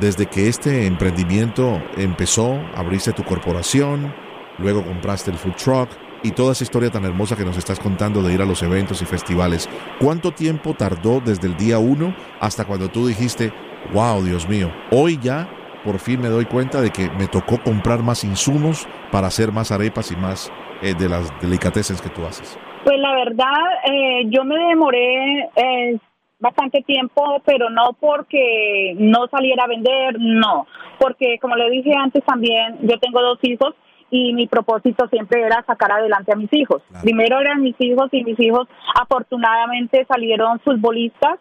desde 0.00 0.26
que 0.26 0.48
este 0.48 0.86
emprendimiento 0.86 1.80
empezó? 1.96 2.58
Abriste 2.74 3.12
tu 3.12 3.22
corporación, 3.22 4.14
luego 4.58 4.82
compraste 4.82 5.30
el 5.30 5.36
food 5.36 5.54
truck 5.56 5.90
y 6.22 6.30
toda 6.30 6.52
esa 6.52 6.64
historia 6.64 6.90
tan 6.90 7.04
hermosa 7.04 7.36
que 7.36 7.44
nos 7.44 7.58
estás 7.58 7.78
contando 7.78 8.22
de 8.22 8.32
ir 8.32 8.40
a 8.40 8.46
los 8.46 8.62
eventos 8.62 9.02
y 9.02 9.04
festivales. 9.04 9.68
¿Cuánto 10.00 10.32
tiempo 10.32 10.74
tardó 10.74 11.20
desde 11.20 11.48
el 11.48 11.56
día 11.56 11.78
uno 11.78 12.14
hasta 12.40 12.64
cuando 12.64 12.88
tú 12.88 13.06
dijiste, 13.06 13.52
wow, 13.92 14.22
Dios 14.22 14.48
mío, 14.48 14.70
hoy 14.90 15.18
ya 15.20 15.48
por 15.84 15.98
fin 15.98 16.20
me 16.20 16.28
doy 16.28 16.44
cuenta 16.44 16.80
de 16.80 16.90
que 16.90 17.10
me 17.10 17.26
tocó 17.26 17.58
comprar 17.62 18.02
más 18.02 18.24
insumos 18.24 18.86
para 19.10 19.26
hacer 19.26 19.52
más 19.52 19.72
arepas 19.72 20.12
y 20.12 20.16
más 20.16 20.52
eh, 20.82 20.94
de 20.94 21.08
las 21.08 21.40
delicatessen 21.40 21.96
que 21.96 22.08
tú 22.08 22.24
haces? 22.24 22.58
Pues 22.84 22.98
la 22.98 23.14
verdad, 23.14 23.52
eh, 23.84 24.22
yo 24.26 24.44
me 24.44 24.58
demoré 24.58 25.48
eh, 25.54 25.98
bastante 26.40 26.82
tiempo, 26.82 27.40
pero 27.44 27.70
no 27.70 27.96
porque 27.98 28.94
no 28.98 29.28
saliera 29.28 29.64
a 29.64 29.68
vender, 29.68 30.16
no, 30.18 30.66
porque 30.98 31.38
como 31.40 31.54
le 31.56 31.70
dije 31.70 31.94
antes 31.94 32.24
también, 32.24 32.78
yo 32.82 32.98
tengo 32.98 33.22
dos 33.22 33.38
hijos 33.42 33.74
y 34.10 34.34
mi 34.34 34.46
propósito 34.46 35.06
siempre 35.08 35.40
era 35.42 35.64
sacar 35.66 35.92
adelante 35.92 36.32
a 36.32 36.36
mis 36.36 36.52
hijos. 36.52 36.82
Primero 37.02 37.40
eran 37.40 37.62
mis 37.62 37.76
hijos 37.78 38.08
y 38.12 38.24
mis 38.24 38.38
hijos 38.40 38.68
afortunadamente 39.00 40.04
salieron 40.06 40.60
futbolistas 40.60 41.38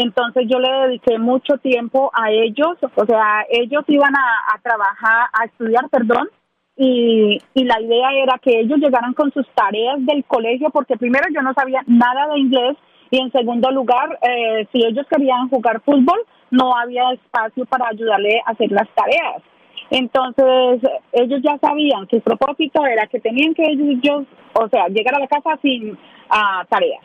entonces 0.00 0.44
yo 0.48 0.58
le 0.58 0.70
dediqué 0.86 1.18
mucho 1.18 1.58
tiempo 1.58 2.10
a 2.14 2.30
ellos, 2.30 2.76
o 2.94 3.06
sea, 3.06 3.44
ellos 3.50 3.84
iban 3.88 4.14
a, 4.14 4.58
trabajar, 4.62 5.28
a 5.32 5.44
estudiar, 5.44 5.88
perdón, 5.90 6.28
y, 6.76 7.38
la 7.54 7.80
idea 7.80 8.10
era 8.12 8.38
que 8.38 8.60
ellos 8.60 8.78
llegaran 8.78 9.12
con 9.14 9.32
sus 9.32 9.46
tareas 9.54 9.96
del 10.06 10.24
colegio, 10.24 10.70
porque 10.70 10.96
primero 10.96 11.26
yo 11.34 11.42
no 11.42 11.52
sabía 11.54 11.82
nada 11.86 12.28
de 12.28 12.40
inglés 12.40 12.76
y 13.10 13.18
en 13.20 13.30
segundo 13.32 13.70
lugar, 13.70 14.18
eh, 14.22 14.66
si 14.72 14.84
ellos 14.84 15.06
querían 15.10 15.48
jugar 15.48 15.80
fútbol, 15.82 16.24
no 16.50 16.76
había 16.76 17.12
espacio 17.12 17.66
para 17.66 17.88
ayudarle 17.88 18.40
a 18.46 18.52
hacer 18.52 18.70
las 18.70 18.88
tareas. 18.94 19.42
Entonces, 19.90 20.80
ellos 21.12 21.40
ya 21.42 21.58
sabían 21.58 22.06
que 22.06 22.16
el 22.16 22.22
propósito 22.22 22.86
era 22.86 23.06
que 23.06 23.18
tenían 23.18 23.54
que 23.54 23.64
ellos, 23.64 24.24
o 24.54 24.68
sea, 24.68 24.86
llegar 24.88 25.16
a 25.16 25.20
la 25.20 25.26
casa 25.26 25.58
sin 25.60 25.92
uh, 25.92 26.64
tareas. 26.68 27.04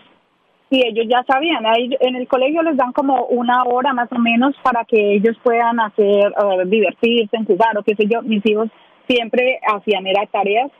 Y 0.69 0.85
ellos 0.85 1.05
ya 1.07 1.23
sabían, 1.23 1.65
ahí 1.65 1.89
en 1.99 2.15
el 2.15 2.27
colegio 2.27 2.63
les 2.63 2.75
dan 2.75 2.91
como 2.91 3.25
una 3.25 3.63
hora 3.63 3.93
más 3.93 4.11
o 4.11 4.17
menos 4.17 4.55
para 4.63 4.83
que 4.83 5.15
ellos 5.15 5.37
puedan 5.43 5.79
hacer, 5.79 6.33
uh, 6.43 6.65
divertirse, 6.65 7.37
jugar 7.45 7.77
o 7.77 7.83
qué 7.83 7.95
sé 7.95 8.07
yo. 8.07 8.21
Mis 8.23 8.45
hijos 8.45 8.69
siempre 9.07 9.59
hacían 9.67 10.07
era 10.07 10.25
tareas 10.25 10.71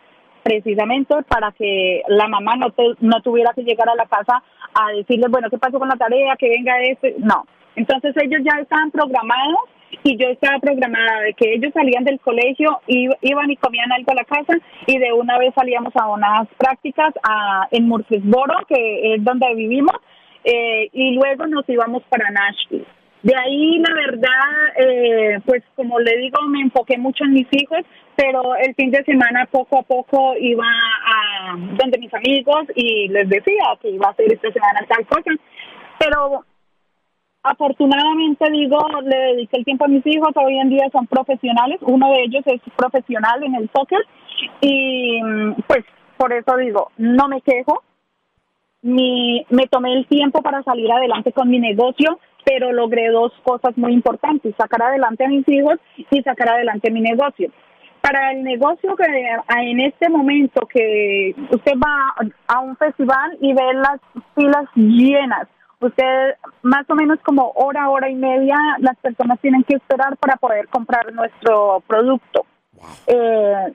precisamente 0.44 1.16
para 1.28 1.52
que 1.52 2.02
la 2.08 2.28
mamá 2.28 2.56
no, 2.56 2.68
no 3.00 3.22
tuviera 3.22 3.52
que 3.54 3.64
llegar 3.64 3.90
a 3.90 3.96
la 3.96 4.06
casa 4.06 4.44
a 4.74 4.92
decirles, 4.92 5.30
bueno, 5.32 5.50
¿qué 5.50 5.58
pasó 5.58 5.80
con 5.80 5.90
la 5.90 5.96
tarea? 5.96 6.36
Que 6.36 6.50
venga 6.50 6.82
este. 6.82 7.16
No. 7.20 7.46
Entonces 7.76 8.16
ellos 8.22 8.42
ya 8.44 8.60
estaban 8.62 8.92
programados 8.92 9.60
y 10.04 10.18
yo 10.18 10.28
estaba 10.30 10.60
programada 10.60 11.22
de 11.22 11.34
que 11.34 11.54
ellos 11.54 11.72
salían 11.74 12.04
del 12.04 12.20
colegio, 12.20 12.80
iban 12.88 13.52
y 13.52 13.58
comían 13.58 13.92
algo 13.92 14.12
a 14.12 14.16
la 14.16 14.24
casa 14.24 14.54
y 14.86 14.98
de 14.98 15.14
una 15.14 15.38
vez 15.38 15.54
salíamos 15.56 15.96
a 15.96 16.08
unas 16.08 16.48
prácticas 16.58 17.14
a, 17.24 17.68
en 17.72 17.88
Murfreesboro, 17.88 18.66
que 18.68 19.16
es 19.16 19.24
donde 19.24 19.54
vivimos, 19.56 19.96
eh, 20.44 20.90
y 20.94 21.16
luego 21.16 21.48
nos 21.48 21.68
íbamos 21.68 22.04
para 22.04 22.30
Nashville. 22.30 22.86
De 23.24 23.34
ahí, 23.36 23.80
la 23.80 23.92
verdad, 23.96 24.78
eh, 24.78 25.40
pues 25.46 25.64
como 25.76 26.00
le 26.00 26.16
digo, 26.18 26.44
me 26.48 26.62
enfoqué 26.62 27.00
mucho 27.00 27.24
en 27.24 27.34
mis 27.34 27.48
hijos, 27.52 27.80
pero 28.16 28.56
el 28.56 28.76
fin 28.76 28.92
de 28.92 29.04
semana 29.04 29.48
poco 29.50 29.80
a 29.80 29.82
poco 29.82 30.36
iba 30.40 30.64
a 30.64 31.56
donde 31.58 31.98
mis 31.98 32.14
amigos 32.14 32.66
y 32.76 33.08
les 33.08 33.28
decía 33.28 33.64
que 33.82 33.90
iba 33.90 34.08
a 34.08 34.12
hacer 34.12 34.32
esta 34.32 34.52
semana 34.52 34.86
tal 34.88 35.08
cosa. 35.08 35.32
Pero 35.98 36.46
afortunadamente 37.46 38.50
digo, 38.52 38.80
le 39.04 39.18
dediqué 39.18 39.58
el 39.58 39.66
tiempo 39.66 39.86
a 39.86 39.88
mis 39.88 40.06
hijos, 40.06 40.30
hoy 40.36 40.58
en 40.58 40.70
día 40.70 40.90
son 40.92 41.06
profesionales, 41.06 41.80
uno 41.82 42.12
de 42.12 42.24
ellos 42.24 42.44
es 42.46 42.60
profesional 42.76 43.44
en 43.44 43.56
el 43.56 43.70
soccer. 43.70 44.00
Y 44.62 45.20
pues 45.68 45.86
por 46.18 46.34
eso 46.34 46.58
digo, 46.58 46.92
no 46.98 47.28
me 47.28 47.42
quejo, 47.42 47.84
mi, 48.82 49.46
me 49.50 49.68
tomé 49.68 49.94
el 49.94 50.08
tiempo 50.08 50.42
para 50.42 50.64
salir 50.64 50.92
adelante 50.92 51.32
con 51.32 51.50
mi 51.50 51.60
negocio, 51.60 52.20
pero 52.44 52.72
logré 52.72 53.10
dos 53.10 53.32
cosas 53.44 53.78
muy 53.78 53.94
importantes, 53.94 54.56
sacar 54.58 54.82
adelante 54.84 55.26
a 55.26 55.30
mis 55.30 55.48
hijos 55.48 55.80
y 56.12 56.22
sacar 56.24 56.50
adelante 56.50 56.92
mi 56.92 57.02
negocio. 57.02 57.52
Para 58.02 58.32
el 58.32 58.44
negocio 58.44 58.96
que 58.96 59.06
en 59.06 59.80
este 59.80 60.10
momento 60.10 60.68
que 60.68 61.34
usted 61.50 61.74
va 61.74 62.16
a 62.48 62.60
un 62.60 62.76
festival 62.78 63.38
y 63.42 63.54
ve 63.54 63.74
las 63.74 64.00
filas 64.36 64.66
llenas, 64.76 65.48
Usted, 65.80 66.36
más 66.64 66.90
o 66.90 66.96
menos 66.96 67.20
como 67.24 67.52
hora, 67.56 67.90
hora 67.90 68.10
y 68.10 68.16
media, 68.16 68.56
las 68.80 68.98
personas 68.98 69.40
tienen 69.40 69.64
que 69.64 69.76
esperar 69.76 70.18
para 70.18 70.38
poder 70.38 70.68
comprar 70.70 71.14
nuestro 71.14 71.84
producto. 71.86 72.46
Eh, 73.08 73.74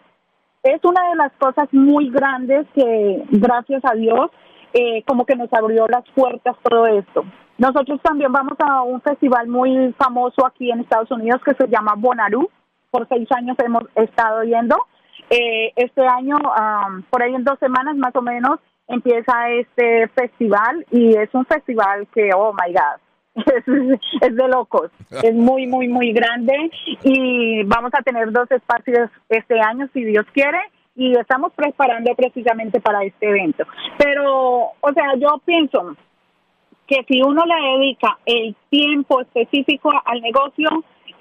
es 0.62 0.84
una 0.84 1.08
de 1.10 1.16
las 1.16 1.32
cosas 1.32 1.68
muy 1.72 2.10
grandes 2.10 2.66
que, 2.74 3.24
gracias 3.30 3.82
a 3.84 3.94
Dios, 3.94 4.30
eh, 4.72 5.02
como 5.06 5.24
que 5.24 5.36
nos 5.36 5.52
abrió 5.52 5.86
las 5.88 6.04
puertas 6.14 6.56
todo 6.62 6.86
esto. 6.86 7.24
Nosotros 7.58 8.00
también 8.02 8.32
vamos 8.32 8.56
a 8.60 8.82
un 8.82 9.00
festival 9.02 9.48
muy 9.48 9.94
famoso 9.98 10.46
aquí 10.46 10.70
en 10.70 10.80
Estados 10.80 11.10
Unidos 11.10 11.42
que 11.44 11.54
se 11.54 11.68
llama 11.68 11.94
Bonnaroo. 11.96 12.48
Por 12.90 13.06
seis 13.08 13.28
años 13.32 13.56
hemos 13.58 13.84
estado 13.94 14.42
yendo. 14.44 14.76
Eh, 15.28 15.72
este 15.76 16.06
año, 16.06 16.38
por 17.10 17.22
ahí 17.22 17.34
en 17.34 17.44
dos 17.44 17.58
semanas 17.58 17.96
más 17.96 18.14
o 18.16 18.22
menos, 18.22 18.58
empieza 18.90 19.50
este 19.50 20.08
festival 20.08 20.84
y 20.90 21.16
es 21.16 21.32
un 21.32 21.46
festival 21.46 22.06
que, 22.12 22.30
oh 22.34 22.52
my 22.52 22.72
God, 22.72 23.00
es, 24.20 24.36
de 24.36 24.48
locos, 24.48 24.90
es 25.22 25.34
muy, 25.34 25.66
muy, 25.66 25.88
muy 25.88 26.12
grande 26.12 26.70
y 27.04 27.62
vamos 27.64 27.92
a 27.94 28.02
tener 28.02 28.32
dos 28.32 28.50
espacios 28.50 29.08
este 29.28 29.60
año, 29.60 29.88
si 29.92 30.04
Dios 30.04 30.26
quiere, 30.32 30.58
y 30.96 31.16
estamos 31.16 31.52
preparando 31.54 32.12
precisamente 32.14 32.80
para 32.80 33.04
este 33.04 33.28
evento. 33.28 33.64
Pero, 33.96 34.72
o 34.80 34.92
sea, 34.92 35.14
yo 35.16 35.40
pienso 35.44 35.96
que 36.86 37.04
si 37.08 37.22
uno 37.22 37.44
le 37.46 37.78
dedica 37.78 38.18
el 38.26 38.56
tiempo 38.68 39.20
específico 39.20 39.92
al 40.04 40.20
negocio, 40.20 40.68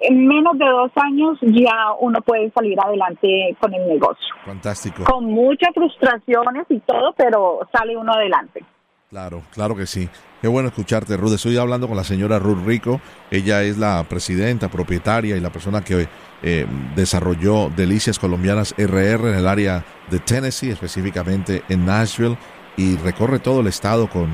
en 0.02 0.28
menos 0.28 0.58
de 0.58 0.66
dos 0.66 0.92
años 0.96 1.38
ya 1.42 1.94
uno 2.00 2.22
puede 2.22 2.52
salir 2.52 2.80
adelante 2.80 3.56
con 3.60 3.74
el 3.74 3.88
negocio. 3.88 4.36
Fantástico. 4.46 5.04
Con 5.04 5.26
muchas 5.26 5.74
frustraciones 5.74 6.66
y 6.70 6.80
todo, 6.80 7.14
pero 7.18 7.60
sale 7.72 7.98
uno 7.98 8.14
adelante. 8.14 8.64
Claro, 9.10 9.42
claro 9.52 9.76
que 9.76 9.88
sí. 9.88 10.08
Qué 10.40 10.48
bueno 10.48 10.70
escucharte, 10.70 11.18
Ruth. 11.18 11.34
Estoy 11.34 11.58
hablando 11.58 11.88
con 11.88 11.98
la 11.98 12.04
señora 12.04 12.38
Ruth 12.38 12.64
Rico. 12.64 13.02
Ella 13.32 13.64
es 13.64 13.78
la 13.78 14.06
presidenta, 14.08 14.70
propietaria 14.70 15.36
y 15.36 15.40
la 15.40 15.50
persona 15.52 15.84
que 15.84 16.08
eh, 16.44 16.66
desarrolló 16.96 17.70
Delicias 17.70 18.20
Colombianas 18.20 18.76
RR 18.78 19.30
en 19.30 19.36
el 19.36 19.48
área 19.48 19.84
de 20.12 20.20
Tennessee, 20.20 20.70
específicamente 20.70 21.64
en 21.70 21.86
Nashville, 21.86 22.38
y 22.78 22.98
recorre 22.98 23.40
todo 23.40 23.62
el 23.62 23.68
estado 23.68 24.10
con, 24.10 24.30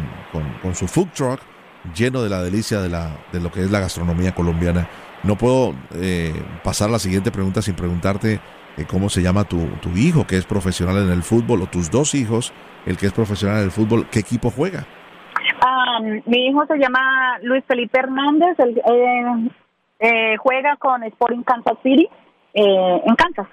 con, 0.62 0.76
su 0.76 0.88
food 0.88 1.08
truck 1.16 1.40
lleno 1.96 2.22
de 2.22 2.30
la 2.30 2.44
delicia 2.44 2.82
de, 2.82 2.90
la, 2.90 3.18
de 3.32 3.40
lo 3.40 3.52
que 3.52 3.62
es 3.62 3.72
la 3.72 3.80
gastronomía 3.80 4.36
colombiana. 4.36 4.88
No 5.26 5.36
puedo 5.38 5.74
eh, 5.96 6.34
pasar 6.64 6.90
la 6.90 7.00
siguiente 7.00 7.32
pregunta 7.32 7.62
sin 7.62 7.76
preguntarte 7.76 8.40
eh, 8.78 8.86
cómo 8.88 9.10
se 9.10 9.22
llama 9.22 9.44
tu, 9.44 9.66
tu 9.82 9.90
hijo 9.90 10.28
que 10.28 10.38
es 10.38 10.46
profesional 10.46 10.98
en 10.98 11.12
el 11.12 11.24
fútbol 11.24 11.64
o 11.64 11.68
tus 11.68 11.90
dos 11.90 12.14
hijos, 12.14 12.54
el 12.86 12.98
que 12.98 13.08
es 13.08 13.14
profesional 13.14 13.58
en 13.58 13.64
el 13.66 13.72
fútbol, 13.72 14.08
¿qué 14.12 14.20
equipo 14.20 14.50
juega? 14.50 14.86
mi 16.26 16.48
hijo 16.48 16.66
se 16.68 16.78
llama 16.78 17.40
Luis 17.42 17.64
Felipe 17.66 17.98
Hernández, 17.98 18.60
él, 18.60 18.82
eh, 20.00 20.36
juega 20.38 20.76
con 20.76 21.04
Sporting 21.04 21.42
Kansas 21.42 21.78
City 21.82 22.08
en 22.54 23.16
Kansas. 23.16 23.48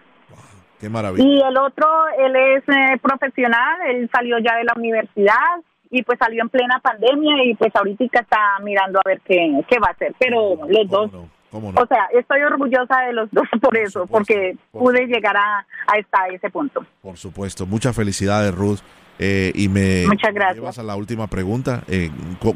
qué 0.81 0.89
maravilla. 0.89 1.25
Y 1.25 1.41
el 1.41 1.57
otro, 1.57 1.87
él 2.19 2.35
es 2.37 3.01
profesional, 3.01 3.81
él 3.89 4.11
salió 4.13 4.39
ya 4.41 4.57
de 4.57 4.65
la 4.65 4.73
universidad, 4.77 5.63
y 5.93 6.03
pues 6.03 6.19
salió 6.19 6.43
en 6.43 6.49
plena 6.49 6.81
pandemia 6.81 7.45
y 7.45 7.55
pues 7.55 7.71
ahorita 7.77 8.05
está 8.21 8.59
mirando 8.63 8.99
a 8.99 9.03
ver 9.09 9.21
qué, 9.21 9.63
qué 9.69 9.79
va 9.79 9.89
a 9.89 9.93
hacer. 9.93 10.15
Pero 10.19 10.57
los 10.67 10.89
dos, 10.89 11.11
o 11.53 11.87
sea, 11.87 12.09
estoy 12.13 12.43
orgullosa 12.43 13.01
de 13.07 13.13
los 13.13 13.31
dos 13.31 13.47
por, 13.61 13.77
eso, 13.77 14.07
porque 14.07 14.57
pude 14.71 15.07
llegar 15.07 15.37
a, 15.37 15.67
a, 15.87 16.29
ese 16.29 16.51
punto. 16.51 16.85
Por 17.03 17.17
supuesto, 17.17 17.67
muchas 17.67 17.95
felicidades 17.95 18.55
Ruth. 18.55 18.81
Eh, 19.19 19.53
y 19.55 19.69
me, 19.69 20.07
Muchas 20.07 20.33
gracias. 20.33 20.57
llevas 20.57 20.79
a 20.79 20.83
la 20.83 20.97
última 20.97 21.27
pregunta. 21.27 21.85
Eh, 21.87 22.11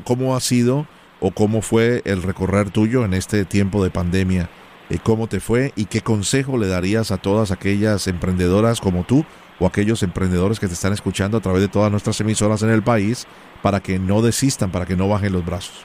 ¿Cómo 0.04 0.34
ha 0.34 0.40
sido 0.40 0.86
o 1.20 1.30
cómo 1.30 1.60
fue 1.60 2.02
el 2.04 2.22
recorrer 2.22 2.70
tuyo 2.70 3.04
en 3.04 3.12
este 3.12 3.44
tiempo 3.44 3.84
de 3.84 3.90
pandemia? 3.90 4.48
Eh, 4.88 4.98
¿Cómo 5.02 5.26
te 5.26 5.40
fue 5.40 5.72
y 5.76 5.84
qué 5.84 6.00
consejo 6.00 6.56
le 6.56 6.66
darías 6.66 7.10
a 7.10 7.18
todas 7.18 7.50
aquellas 7.50 8.06
emprendedoras 8.06 8.80
como 8.80 9.04
tú 9.04 9.24
o 9.58 9.66
aquellos 9.66 10.02
emprendedores 10.02 10.58
que 10.58 10.68
te 10.68 10.74
están 10.74 10.92
escuchando 10.92 11.36
a 11.36 11.40
través 11.40 11.60
de 11.60 11.68
todas 11.68 11.90
nuestras 11.90 12.20
emisoras 12.20 12.62
en 12.62 12.70
el 12.70 12.82
país 12.82 13.26
para 13.62 13.80
que 13.80 13.98
no 13.98 14.22
desistan, 14.22 14.70
para 14.70 14.86
que 14.86 14.96
no 14.96 15.08
bajen 15.08 15.32
los 15.32 15.44
brazos? 15.44 15.84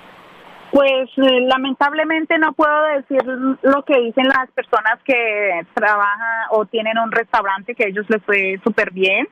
Pues 0.72 1.10
eh, 1.18 1.42
lamentablemente 1.48 2.38
no 2.38 2.54
puedo 2.54 2.84
decir 2.96 3.22
lo 3.62 3.84
que 3.84 4.00
dicen 4.00 4.28
las 4.28 4.50
personas 4.52 5.00
que 5.04 5.66
trabajan 5.74 6.48
o 6.52 6.66
tienen 6.66 6.98
un 6.98 7.12
restaurante 7.12 7.76
que 7.76 7.84
a 7.84 7.88
ellos 7.88 8.06
les 8.10 8.24
fue 8.24 8.60
súper 8.64 8.92
bien. 8.92 9.28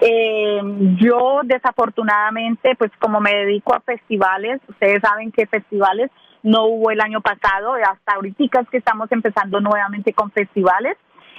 Eh, 0.00 0.60
yo 1.00 1.42
desafortunadamente, 1.44 2.74
pues 2.76 2.90
como 2.98 3.20
me 3.20 3.32
dedico 3.32 3.72
a 3.72 3.80
festivales, 3.80 4.60
ustedes 4.68 5.00
saben 5.00 5.30
que 5.30 5.46
festivales 5.46 6.10
no 6.42 6.64
hubo 6.64 6.90
el 6.90 7.00
año 7.00 7.20
pasado, 7.20 7.74
hasta 7.74 8.14
ahorita 8.14 8.60
es 8.60 8.68
que 8.68 8.78
estamos 8.78 9.12
empezando 9.12 9.60
nuevamente 9.60 10.12
con 10.12 10.32
festivales. 10.32 10.96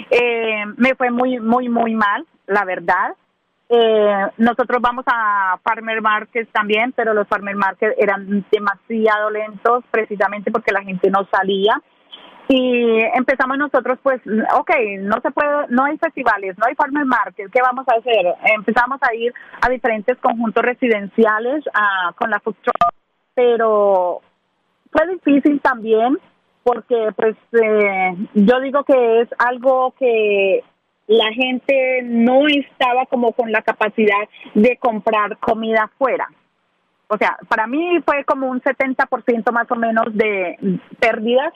Eh, 0.09 0.63
me 0.77 0.95
fue 0.95 1.11
muy, 1.11 1.39
muy, 1.39 1.67
muy 1.67 1.93
mal 1.93 2.25
la 2.51 2.65
verdad. 2.65 3.15
Eh, 3.73 4.27
nosotros 4.37 4.81
vamos 4.81 5.05
a 5.07 5.57
farmer 5.63 6.01
markets 6.01 6.51
también, 6.51 6.91
pero 6.91 7.13
los 7.13 7.25
farmer 7.29 7.55
markets 7.55 7.95
eran 7.97 8.45
demasiado 8.51 9.29
lentos 9.29 9.85
precisamente 9.89 10.51
porque 10.51 10.73
la 10.73 10.83
gente 10.83 11.09
no 11.09 11.25
salía. 11.31 11.81
Y 12.49 12.99
empezamos 13.15 13.57
nosotros, 13.57 13.97
pues, 14.03 14.19
ok, 14.57 14.71
no 14.99 15.21
se 15.21 15.31
puede, 15.31 15.67
no 15.69 15.85
hay 15.85 15.97
festivales, 15.97 16.57
no 16.57 16.65
hay 16.67 16.75
farmer 16.75 17.05
markets, 17.05 17.49
¿qué 17.49 17.61
vamos 17.61 17.85
a 17.87 17.97
hacer? 17.97 18.35
Empezamos 18.57 18.99
a 19.01 19.15
ir 19.15 19.33
a 19.61 19.69
diferentes 19.69 20.17
conjuntos 20.17 20.61
residenciales 20.61 21.63
con 22.17 22.29
la 22.29 22.41
food 22.41 22.55
truck, 22.61 22.93
pero 23.33 24.19
fue 24.91 25.07
difícil 25.07 25.61
también 25.61 26.17
porque, 26.63 27.09
pues, 27.15 27.37
eh, 27.53 28.15
yo 28.33 28.59
digo 28.59 28.83
que 28.83 29.21
es 29.21 29.29
algo 29.39 29.93
que 29.97 30.61
la 31.07 31.31
gente 31.33 32.01
no 32.03 32.47
estaba 32.47 33.05
como 33.05 33.33
con 33.33 33.51
la 33.51 33.61
capacidad 33.61 34.29
de 34.53 34.77
comprar 34.77 35.37
comida 35.37 35.83
afuera. 35.83 36.29
O 37.07 37.17
sea, 37.17 37.37
para 37.49 37.67
mí 37.67 37.99
fue 38.05 38.23
como 38.23 38.47
un 38.47 38.61
70% 38.61 39.51
más 39.51 39.69
o 39.69 39.75
menos 39.75 40.05
de 40.13 40.57
pérdidas 40.99 41.53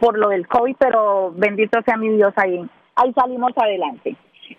por 0.00 0.18
lo 0.18 0.30
del 0.30 0.48
COVID, 0.48 0.74
pero 0.78 1.32
bendito 1.36 1.80
sea 1.82 1.96
mi 1.96 2.08
Dios 2.16 2.32
ahí. 2.36 2.60
Ahí 2.96 3.12
salimos 3.12 3.52
adelante. 3.56 4.16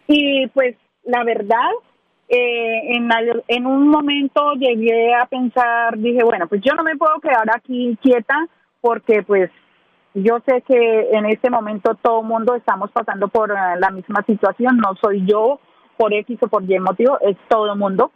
Y 0.07 0.47
pues 0.47 0.75
la 1.03 1.23
verdad, 1.23 1.69
eh, 2.29 2.95
en, 2.95 3.09
en 3.47 3.65
un 3.65 3.89
momento 3.89 4.53
llegué 4.53 5.13
a 5.13 5.25
pensar, 5.25 5.97
dije, 5.97 6.23
bueno, 6.23 6.47
pues 6.47 6.61
yo 6.61 6.73
no 6.75 6.83
me 6.83 6.95
puedo 6.95 7.19
quedar 7.19 7.49
aquí 7.53 7.97
quieta 8.01 8.47
porque 8.81 9.23
pues 9.23 9.49
yo 10.23 10.39
sé 10.45 10.61
que 10.61 11.09
en 11.11 11.25
este 11.25 11.49
momento 11.49 11.95
todo 12.01 12.23
mundo 12.23 12.55
estamos 12.55 12.91
pasando 12.91 13.27
por 13.27 13.51
eh, 13.51 13.55
la 13.79 13.89
misma 13.91 14.23
situación, 14.23 14.77
no 14.77 14.95
soy 15.01 15.25
yo 15.25 15.59
por 15.97 16.13
X 16.13 16.37
o 16.41 16.47
por 16.47 16.63
Y 16.63 16.79
motivo, 16.79 17.19
es 17.21 17.37
todo 17.47 17.75
mundo. 17.75 18.11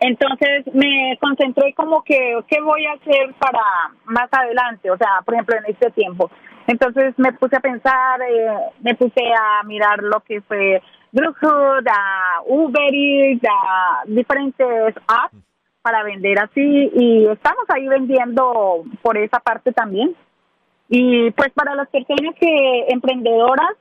Entonces 0.00 0.64
me 0.72 1.18
concentré 1.20 1.74
como 1.74 2.02
que, 2.02 2.38
¿qué 2.48 2.60
voy 2.60 2.86
a 2.86 2.92
hacer 2.92 3.34
para 3.38 3.60
más 4.04 4.28
adelante? 4.30 4.90
O 4.90 4.96
sea, 4.96 5.22
por 5.24 5.34
ejemplo, 5.34 5.56
en 5.56 5.72
este 5.72 5.90
tiempo. 5.90 6.30
Entonces 6.66 7.14
me 7.18 7.32
puse 7.32 7.56
a 7.56 7.60
pensar, 7.60 8.20
eh, 8.22 8.52
me 8.80 8.94
puse 8.94 9.20
a 9.20 9.64
mirar 9.64 10.02
lo 10.02 10.20
que 10.20 10.40
fue 10.42 10.82
Bluetooth, 11.12 11.86
a 11.90 12.42
Uber 12.46 12.94
Eats, 12.94 13.42
a 13.50 14.02
diferentes 14.06 14.94
apps 15.08 15.34
para 15.82 16.02
vender 16.02 16.38
así 16.38 16.90
y 16.94 17.26
estamos 17.26 17.64
ahí 17.68 17.88
vendiendo 17.88 18.84
por 19.02 19.16
esa 19.16 19.40
parte 19.40 19.72
también. 19.72 20.14
Y 20.88 21.30
pues 21.32 21.50
para 21.52 21.74
las 21.74 21.88
personas 21.88 22.34
que 22.40 22.86
emprendedoras, 22.88 23.72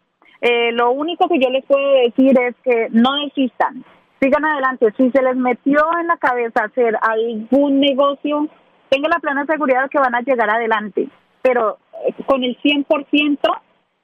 eh, 0.41 0.72
lo 0.74 0.91
único 0.91 1.28
que 1.28 1.39
yo 1.39 1.50
les 1.50 1.65
puedo 1.65 1.89
decir 2.04 2.38
es 2.39 2.56
que 2.63 2.88
no 2.91 3.15
desistan, 3.26 3.84
sigan 4.20 4.46
adelante. 4.46 4.93
Si 4.98 5.10
se 5.12 5.22
les 5.22 5.36
metió 5.36 5.80
en 6.00 6.08
la 6.08 6.17
cabeza 6.17 6.65
hacer 6.65 6.98
algún 7.02 7.80
negocio, 7.80 8.48
tengan 8.89 9.12
la 9.12 9.20
plena 9.20 9.46
seguridad 9.46 9.89
que 9.89 10.00
van 10.00 10.15
a 10.15 10.22
llegar 10.22 10.50
adelante, 10.50 11.08
pero 11.41 11.78
eh, 12.06 12.13
con 12.26 12.43
el 12.43 12.58
100% 12.62 13.39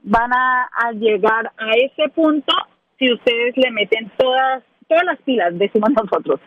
van 0.03 0.31
a, 0.33 0.91
llegar 0.93 1.51
a 1.57 1.71
ese 1.71 2.09
punto 2.13 2.53
si 2.99 3.11
ustedes 3.11 3.55
le 3.57 3.71
meten 3.71 4.11
todas 4.17 4.63
todas 4.87 5.05
las 5.05 5.21
pilas, 5.21 5.57
decimos 5.57 5.89
nosotros. 5.91 6.39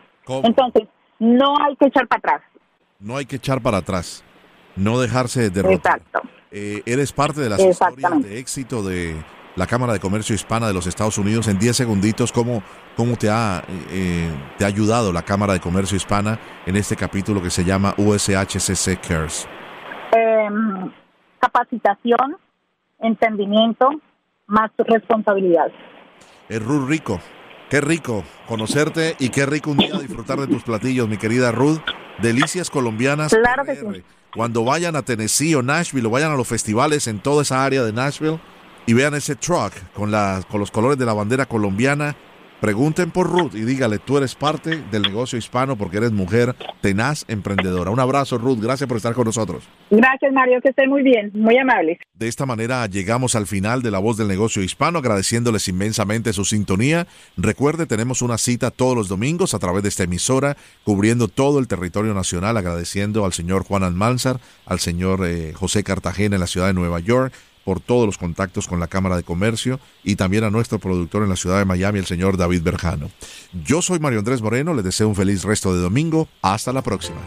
Entonces, 0.43 0.87
no 1.19 1.55
hay 1.59 1.75
que 1.75 1.87
echar 1.87 2.07
para 2.07 2.19
atrás. 2.19 2.41
No 2.99 3.17
hay 3.17 3.25
que 3.25 3.37
echar 3.37 3.61
para 3.61 3.77
atrás. 3.77 4.23
No 4.75 4.99
dejarse 4.99 5.49
derrotar. 5.49 5.97
Exacto. 5.97 6.21
Eh, 6.51 6.81
eres 6.85 7.11
parte 7.11 7.41
de 7.41 7.49
las 7.49 7.59
historias 7.59 8.21
de 8.21 8.39
éxito 8.39 8.81
de 8.83 9.15
la 9.57 9.67
Cámara 9.67 9.91
de 9.91 9.99
Comercio 9.99 10.35
Hispana 10.35 10.67
de 10.67 10.73
los 10.73 10.87
Estados 10.87 11.17
Unidos. 11.17 11.47
En 11.47 11.57
10 11.57 11.75
segunditos, 11.75 12.31
¿cómo, 12.31 12.63
cómo 12.95 13.17
te, 13.17 13.29
ha, 13.29 13.63
eh, 13.89 14.29
te 14.57 14.63
ha 14.63 14.67
ayudado 14.67 15.11
la 15.11 15.23
Cámara 15.23 15.53
de 15.53 15.59
Comercio 15.59 15.97
Hispana 15.97 16.39
en 16.65 16.75
este 16.75 16.95
capítulo 16.95 17.41
que 17.41 17.49
se 17.49 17.65
llama 17.65 17.93
USHCC 17.97 18.99
Cares? 19.01 19.47
Em, 20.11 20.91
capacitación, 21.39 22.37
entendimiento, 22.99 23.89
más 24.45 24.71
responsabilidad. 24.77 25.67
Es 26.47 26.63
Ruth 26.63 26.87
Rico. 26.87 27.19
Qué 27.69 27.81
rico 27.81 28.23
conocerte 28.47 29.17
y 29.19 29.29
qué 29.29 29.45
rico 29.45 29.71
un 29.71 29.77
día 29.77 29.97
disfrutar 29.99 30.39
de 30.39 30.47
tus 30.47 30.63
platillos, 30.63 31.09
mi 31.09 31.17
querida 31.17 31.51
Ruth. 31.51 31.81
Delicias 32.21 32.69
colombianas. 32.69 33.35
Claro 33.35 33.65
que 33.65 33.75
sí. 33.75 34.03
Cuando 34.37 34.63
vayan 34.63 34.95
a 34.95 35.01
Tennessee 35.01 35.55
o 35.55 35.63
Nashville 35.63 36.05
o 36.05 36.11
vayan 36.11 36.31
a 36.31 36.35
los 36.35 36.47
festivales 36.47 37.07
en 37.07 37.17
toda 37.17 37.41
esa 37.41 37.65
área 37.65 37.83
de 37.83 37.91
Nashville, 37.91 38.39
y 38.85 38.93
vean 38.93 39.15
ese 39.15 39.35
truck 39.35 39.73
con, 39.95 40.11
con 40.47 40.59
los 40.59 40.69
colores 40.69 40.99
de 40.99 41.07
la 41.07 41.13
bandera 41.13 41.47
colombiana, 41.47 42.15
pregunten 42.59 43.11
por 43.11 43.29
Ruth 43.29 43.53
y 43.53 43.61
dígale, 43.61 43.99
tú 43.99 44.17
eres 44.17 44.35
parte 44.35 44.81
del 44.91 45.03
negocio 45.03 45.37
hispano 45.37 45.75
porque 45.75 45.97
eres 45.97 46.11
mujer 46.11 46.55
tenaz, 46.81 47.25
emprendedora. 47.27 47.91
Un 47.91 47.99
abrazo, 47.99 48.37
Ruth. 48.37 48.59
Gracias 48.59 48.87
por 48.87 48.97
estar 48.97 49.13
con 49.13 49.25
nosotros. 49.25 49.67
Gracias, 49.89 50.31
Mario. 50.33 50.59
Que 50.61 50.69
esté 50.69 50.87
muy 50.87 51.03
bien. 51.03 51.31
Muy 51.33 51.57
amable. 51.57 51.99
De 52.13 52.27
esta 52.27 52.45
manera 52.45 52.85
llegamos 52.87 53.35
al 53.35 53.47
final 53.47 53.81
de 53.81 53.91
La 53.91 53.99
Voz 53.99 54.17
del 54.17 54.27
Negocio 54.27 54.63
Hispano, 54.63 54.99
agradeciéndoles 54.99 55.67
inmensamente 55.67 56.33
su 56.33 56.45
sintonía. 56.45 57.07
Recuerde, 57.37 57.85
tenemos 57.85 58.21
una 58.21 58.37
cita 58.37 58.71
todos 58.71 58.95
los 58.95 59.07
domingos 59.07 59.53
a 59.53 59.59
través 59.59 59.83
de 59.83 59.89
esta 59.89 60.03
emisora, 60.03 60.57
cubriendo 60.83 61.27
todo 61.27 61.59
el 61.59 61.67
territorio 61.67 62.13
nacional, 62.13 62.57
agradeciendo 62.57 63.25
al 63.25 63.33
señor 63.33 63.63
Juan 63.63 63.83
Almanzar, 63.83 64.39
al 64.65 64.79
señor 64.79 65.25
eh, 65.25 65.53
José 65.53 65.83
Cartagena 65.83 66.35
en 66.35 66.41
la 66.41 66.47
ciudad 66.47 66.67
de 66.67 66.73
Nueva 66.73 66.99
York, 66.99 67.33
por 67.67 67.81
todos 67.81 68.05
los 68.05 68.17
contactos 68.17 68.65
con 68.65 68.79
la 68.79 68.87
Cámara 68.87 69.17
de 69.17 69.23
Comercio 69.23 69.81
y 70.01 70.15
también 70.15 70.45
a 70.45 70.49
nuestro 70.49 70.79
productor 70.79 71.23
en 71.23 71.27
la 71.27 71.35
ciudad 71.35 71.59
de 71.59 71.65
Miami, 71.65 71.99
el 71.99 72.05
señor 72.05 72.37
David 72.37 72.61
Berjano. 72.63 73.11
Yo 73.65 73.81
soy 73.81 73.99
Mario 73.99 74.19
Andrés 74.19 74.41
Moreno, 74.41 74.73
les 74.73 74.85
deseo 74.85 75.09
un 75.09 75.15
feliz 75.15 75.43
resto 75.43 75.75
de 75.75 75.81
domingo. 75.81 76.29
Hasta 76.41 76.71
la 76.71 76.81
próxima. 76.81 77.19